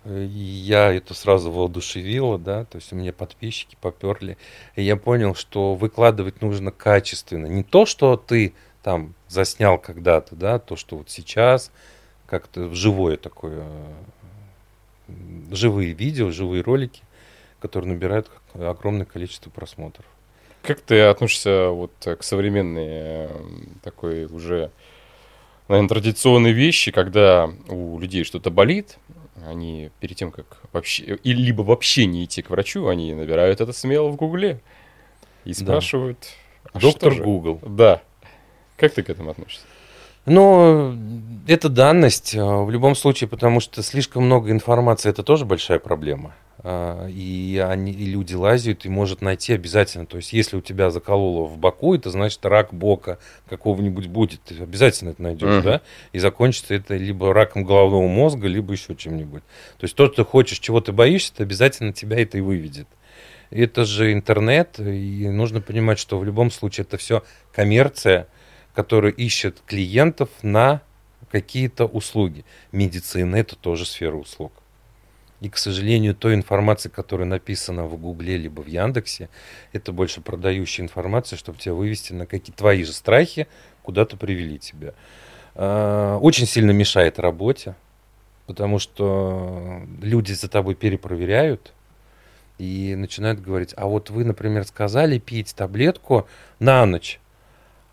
[0.05, 4.37] Я это сразу воодушевило, да, то есть у меня подписчики поперли.
[4.75, 7.45] И я понял, что выкладывать нужно качественно.
[7.45, 11.71] Не то, что ты там заснял когда-то, да, то, что вот сейчас,
[12.25, 13.65] как-то живое такое,
[15.51, 17.01] живые видео, живые ролики,
[17.61, 20.05] которые набирают огромное количество просмотров.
[20.63, 23.29] Как ты относишься вот к современной э,
[23.83, 24.71] такой уже,
[25.67, 28.97] наверное, традиционной вещи, когда у людей что-то болит,
[29.45, 33.73] они перед тем, как вообще, и либо вообще не идти к врачу, они набирают это
[33.73, 34.61] смело в Гугле
[35.45, 36.19] и спрашивают.
[36.63, 36.69] Да.
[36.73, 37.59] А Доктор Google.
[37.61, 38.01] Да.
[38.77, 39.65] Как ты к этому относишься?
[40.25, 40.97] Ну,
[41.47, 46.33] это данность в любом случае, потому что слишком много информации это тоже большая проблема.
[46.65, 50.05] А, и, они, и люди лазят и может найти обязательно.
[50.05, 53.17] То есть, если у тебя закололо в боку, это значит рак бока
[53.49, 54.41] какого-нибудь будет.
[54.43, 55.61] Ты обязательно это найдешь, uh-huh.
[55.61, 55.81] да?
[56.13, 59.43] И закончится это либо раком головного мозга, либо еще чем-нибудь.
[59.77, 62.87] То есть, то, что ты хочешь, чего ты боишься, это обязательно тебя это и выведет.
[63.49, 68.27] Это же интернет, и нужно понимать, что в любом случае это все коммерция,
[68.73, 70.81] которая ищет клиентов на
[71.29, 72.45] какие-то услуги.
[72.71, 74.53] Медицина– это тоже сфера услуг.
[75.43, 79.27] И, к сожалению, той информации, которая написана в Гугле либо в Яндексе,
[79.73, 83.49] это больше продающая информация, чтобы тебя вывести на какие-то твои же страхи,
[83.81, 84.93] куда-то привели тебя.
[85.55, 87.75] А, очень сильно мешает работе,
[88.47, 91.73] потому что люди за тобой перепроверяют
[92.57, 96.25] и начинают говорить, а вот вы, например, сказали пить таблетку
[96.59, 97.19] на ночь,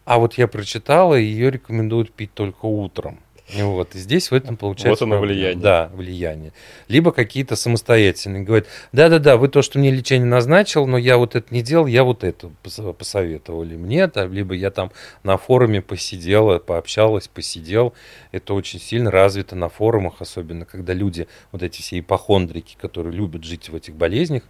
[0.05, 3.19] а вот я прочитала, ее рекомендуют пить только утром.
[3.55, 5.07] Вот, и здесь в этом получается...
[5.07, 5.57] Вот оно влияние.
[5.57, 6.53] Да, влияние.
[6.89, 8.43] Либо какие-то самостоятельные.
[8.43, 12.05] Говорят, да-да-да, вы то, что мне лечение назначил, но я вот это не делал, я
[12.05, 17.95] вот это посоветовали мне, там, либо я там на форуме посидела, пообщалась, посидел.
[18.33, 23.45] Это очень сильно развито на форумах, особенно когда люди, вот эти все ипохондрики, которые любят
[23.45, 24.43] жить в этих болезнях,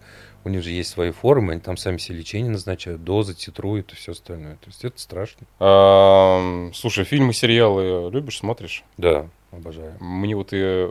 [0.44, 3.96] у них же есть свои форумы, они там сами себе лечение назначают, дозы, титруют и
[3.96, 4.54] все остальное.
[4.56, 5.46] То есть это страшно.
[5.58, 8.84] А, слушай, фильмы, сериалы любишь, смотришь?
[8.96, 9.96] Да, обожаю.
[10.00, 10.90] Мне вот и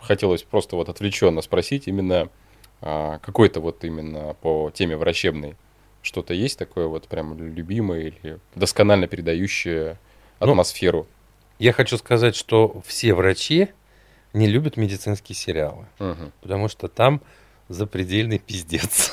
[0.00, 2.28] хотелось просто вот отвлеченно спросить именно
[2.80, 5.56] а, какой-то вот именно по теме врачебной
[6.02, 9.98] что-то есть такое вот прям любимое или досконально передающее
[10.40, 10.98] ну, атмосферу?
[10.98, 11.06] Ну,
[11.58, 13.68] я хочу сказать, что все врачи
[14.32, 16.32] не любят медицинские сериалы, угу.
[16.40, 17.20] потому что там
[17.70, 19.12] запредельный пиздец.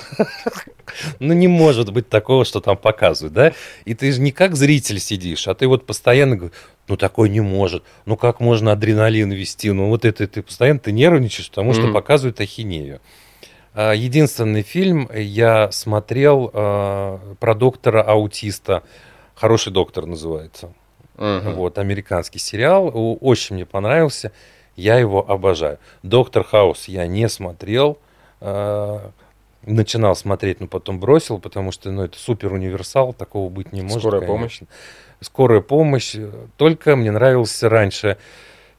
[1.19, 3.53] ну, не может быть такого, что там показывают, да?
[3.85, 6.57] И ты же не как зритель сидишь, а ты вот постоянно говоришь,
[6.87, 7.83] ну такой не может.
[8.05, 9.71] Ну как можно адреналин вести?
[9.71, 11.93] Ну вот это ты постоянно ты нервничаешь, потому что mm-hmm.
[11.93, 12.99] показывают ахинею.
[13.73, 18.83] А, единственный фильм я смотрел э, про доктора-аутиста.
[19.35, 20.73] Хороший доктор называется.
[21.15, 22.91] Вот, американский сериал.
[22.93, 24.31] Очень мне понравился.
[24.75, 25.79] Я его обожаю.
[26.03, 27.97] Доктор Хаус я не смотрел.
[28.41, 29.09] Э,
[29.63, 33.99] начинал смотреть, но потом бросил, потому что ну, это супер универсал, такого быть не может.
[33.99, 34.37] Скорая конечно.
[34.37, 34.61] помощь.
[35.19, 36.15] Скорая помощь.
[36.57, 38.17] Только мне нравился раньше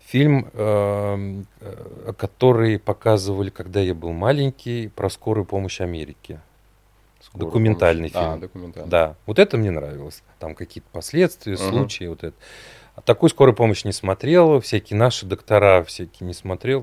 [0.01, 6.40] фильм, э, э, который показывали, когда я был маленький, про скорую помощь Америки.
[7.20, 8.26] Скорую документальный помощь.
[8.26, 8.39] А, фильм.
[8.39, 8.90] А, документальный.
[8.90, 10.22] Да, вот это мне нравилось.
[10.39, 11.62] Там какие-то последствия, угу.
[11.62, 12.36] случаи, вот это.
[12.94, 16.82] А такую скорую помощь не смотрел, всякие наши доктора всякие не смотрел,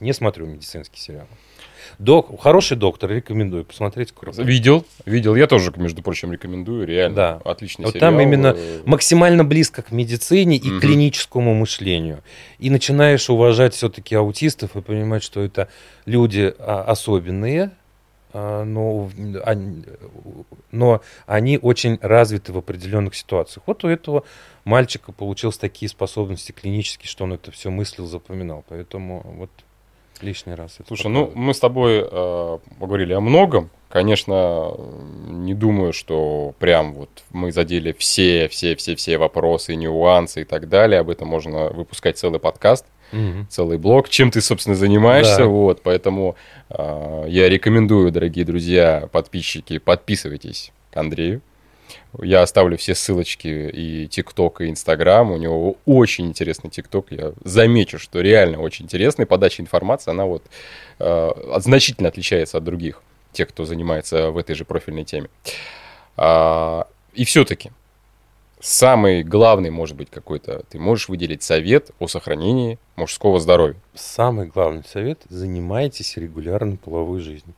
[0.00, 1.28] не смотрю медицинские сериалы.
[1.98, 4.12] Док, хороший доктор, рекомендую посмотреть.
[4.12, 4.42] Круто.
[4.42, 5.34] Видел, видел.
[5.34, 6.86] Я тоже, между прочим, рекомендую.
[6.86, 7.40] Реально да.
[7.44, 8.12] отличный вот сериал.
[8.12, 10.80] Там именно максимально близко к медицине и угу.
[10.80, 12.22] клиническому мышлению.
[12.58, 15.68] И начинаешь уважать все-таки аутистов и понимать, что это
[16.04, 17.72] люди а, особенные,
[18.32, 19.10] а, но,
[20.70, 23.62] но они очень развиты в определенных ситуациях.
[23.66, 24.24] Вот у этого
[24.64, 28.62] мальчика получилось такие способности клинические, что он это все мыслил, запоминал.
[28.68, 29.50] Поэтому вот
[30.22, 30.78] лишний раз.
[30.86, 33.70] Слушай, ну мы с тобой э, поговорили о многом.
[33.88, 34.74] Конечно,
[35.28, 40.68] не думаю, что прям вот мы задели все, все, все, все вопросы, нюансы и так
[40.68, 41.00] далее.
[41.00, 43.46] Об этом можно выпускать целый подкаст, угу.
[43.48, 44.08] целый блог.
[44.08, 45.38] Чем ты, собственно, занимаешься?
[45.38, 45.46] Да.
[45.46, 46.36] Вот, поэтому
[46.68, 51.40] э, я рекомендую, дорогие друзья, подписчики, подписывайтесь к Андрею.
[52.22, 55.30] Я оставлю все ссылочки и ТикТок, и Инстаграм.
[55.30, 57.06] У него очень интересный ТикТок.
[57.10, 59.26] Я замечу, что реально очень интересный.
[59.26, 60.42] Подача информации, она вот
[60.98, 63.02] э, значительно отличается от других,
[63.32, 65.28] тех, кто занимается в этой же профильной теме.
[66.16, 67.70] А, и все-таки
[68.60, 73.76] самый главный, может быть, какой-то, ты можешь выделить совет о сохранении мужского здоровья?
[73.94, 77.54] Самый главный совет– занимайтесь регулярно половой жизнью.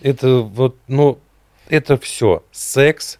[0.00, 1.18] Это вот, ну,
[1.68, 2.42] это все.
[2.52, 3.18] Секс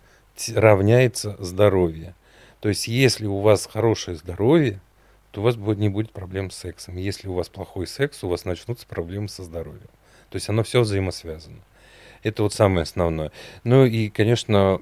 [0.55, 2.15] равняется здоровье.
[2.61, 4.81] То есть, если у вас хорошее здоровье,
[5.31, 6.97] то у вас будет, не будет проблем с сексом.
[6.97, 9.89] Если у вас плохой секс, у вас начнутся проблемы со здоровьем.
[10.31, 11.59] То есть оно все взаимосвязано.
[12.23, 13.31] Это вот самое основное.
[13.65, 14.81] Ну и, конечно,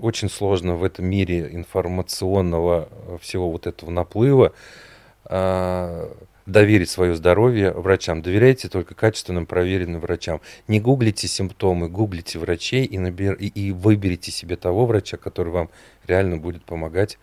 [0.00, 4.52] очень сложно в этом мире информационного э, всего вот этого наплыва
[5.24, 6.10] а,
[6.46, 8.22] доверить свое здоровье врачам.
[8.22, 10.40] Доверяйте только качественным, проверенным врачам.
[10.68, 13.34] Не гуглите симптомы, гуглите врачей и, набер...
[13.34, 15.70] и, и выберите себе того врача, который вам
[16.06, 17.18] реально будет помогать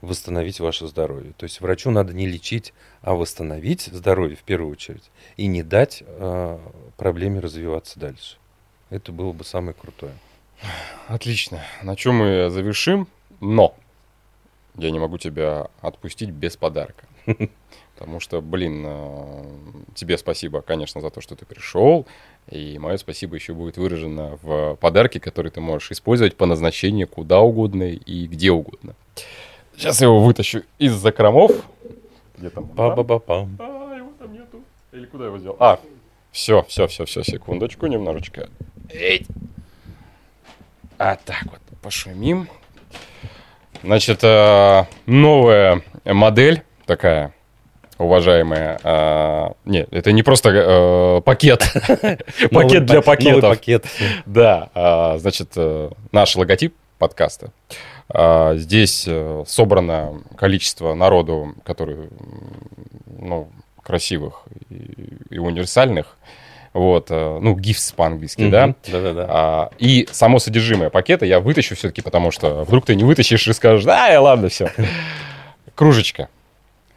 [0.00, 1.32] восстановить ваше здоровье.
[1.36, 2.72] То есть врачу надо не лечить,
[3.02, 6.58] а восстановить здоровье в первую очередь и не дать э,
[6.96, 8.36] проблеме развиваться дальше.
[8.90, 10.12] Это было бы самое крутое.
[11.08, 11.62] Отлично.
[11.82, 13.08] На чем мы завершим?
[13.40, 13.74] Но
[14.76, 17.06] я не могу тебя отпустить без подарка.
[18.02, 19.44] Потому что, блин, э,
[19.94, 22.04] тебе спасибо, конечно, за то, что ты пришел.
[22.50, 27.38] И мое спасибо еще будет выражено в подарке, который ты можешь использовать по назначению куда
[27.38, 28.94] угодно и где угодно.
[29.76, 31.52] Сейчас я его вытащу из закромов.
[32.36, 32.66] Где там?
[32.70, 34.60] па ба ба пам А, его там нету.
[34.90, 35.56] Или куда его сделал?
[35.60, 35.78] А,
[36.32, 38.50] все, все, все, все, секундочку, немножечко.
[38.90, 39.24] Эй.
[40.98, 42.48] А так вот, пошумим.
[43.84, 47.32] Значит, э, новая модель такая
[48.02, 48.78] уважаемые.
[48.82, 51.62] А, нет, это не просто а, пакет.
[52.50, 53.50] пакет для пакетов.
[53.50, 53.86] пакет.
[54.26, 57.52] Да, а, значит, э, наш логотип подкаста.
[58.08, 62.08] А, здесь э, собрано количество народу, которые,
[63.18, 63.48] ну,
[63.82, 66.16] красивых и, и универсальных.
[66.72, 68.74] Вот, ну, gifts по-английски, да?
[68.86, 69.26] Да-да-да.
[69.28, 73.52] А, и само содержимое пакета я вытащу все-таки, потому что вдруг ты не вытащишь и
[73.52, 74.70] скажешь, да, ладно, все.
[75.74, 76.30] Кружечка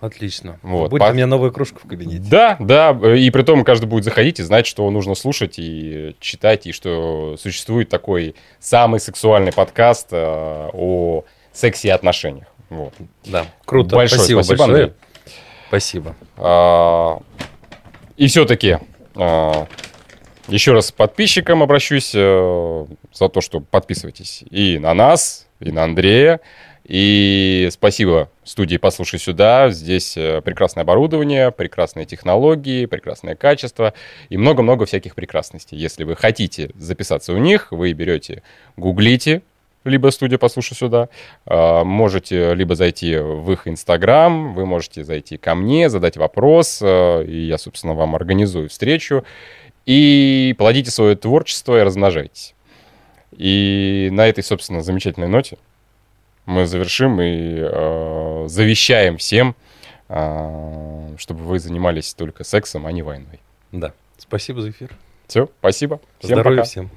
[0.05, 0.59] Отлично.
[0.61, 0.91] Вот.
[0.91, 1.09] Будет По...
[1.09, 2.23] у меня новая кружка в кабинете.
[2.29, 2.91] Да, да.
[3.15, 7.35] И при том каждый будет заходить и знать, что нужно слушать и читать, и что
[7.39, 12.45] существует такой самый сексуальный подкаст э, о сексе и отношениях.
[12.69, 12.93] Вот.
[13.25, 13.95] Да, круто.
[13.95, 14.83] Большое спасибо, спасибо большое.
[14.83, 14.97] Андрей.
[15.69, 16.15] Спасибо.
[16.37, 17.19] А,
[18.17, 18.77] и все-таки
[19.15, 19.67] а,
[20.47, 26.41] еще раз подписчикам обращусь а, за то, что подписывайтесь и на нас, и на Андрея.
[26.83, 29.69] И спасибо студии «Послушай сюда».
[29.69, 33.93] Здесь э, прекрасное оборудование, прекрасные технологии, прекрасное качество
[34.29, 35.77] и много-много всяких прекрасностей.
[35.77, 38.43] Если вы хотите записаться у них, вы берете,
[38.77, 39.41] гуглите,
[39.83, 41.09] либо студия «Послушай сюда»,
[41.45, 47.25] а, можете либо зайти в их Инстаграм, вы можете зайти ко мне, задать вопрос, э,
[47.25, 49.23] и я, собственно, вам организую встречу.
[49.85, 52.55] И плодите свое творчество и размножайтесь.
[53.37, 55.57] И на этой, собственно, замечательной ноте
[56.45, 59.55] мы завершим и э, завещаем всем,
[60.09, 63.39] э, чтобы вы занимались только сексом, а не войной.
[63.71, 63.93] Да.
[64.17, 64.91] Спасибо за эфир.
[65.27, 65.99] Все, спасибо.
[66.19, 66.69] Всем Здоровья пока.
[66.69, 66.91] всем.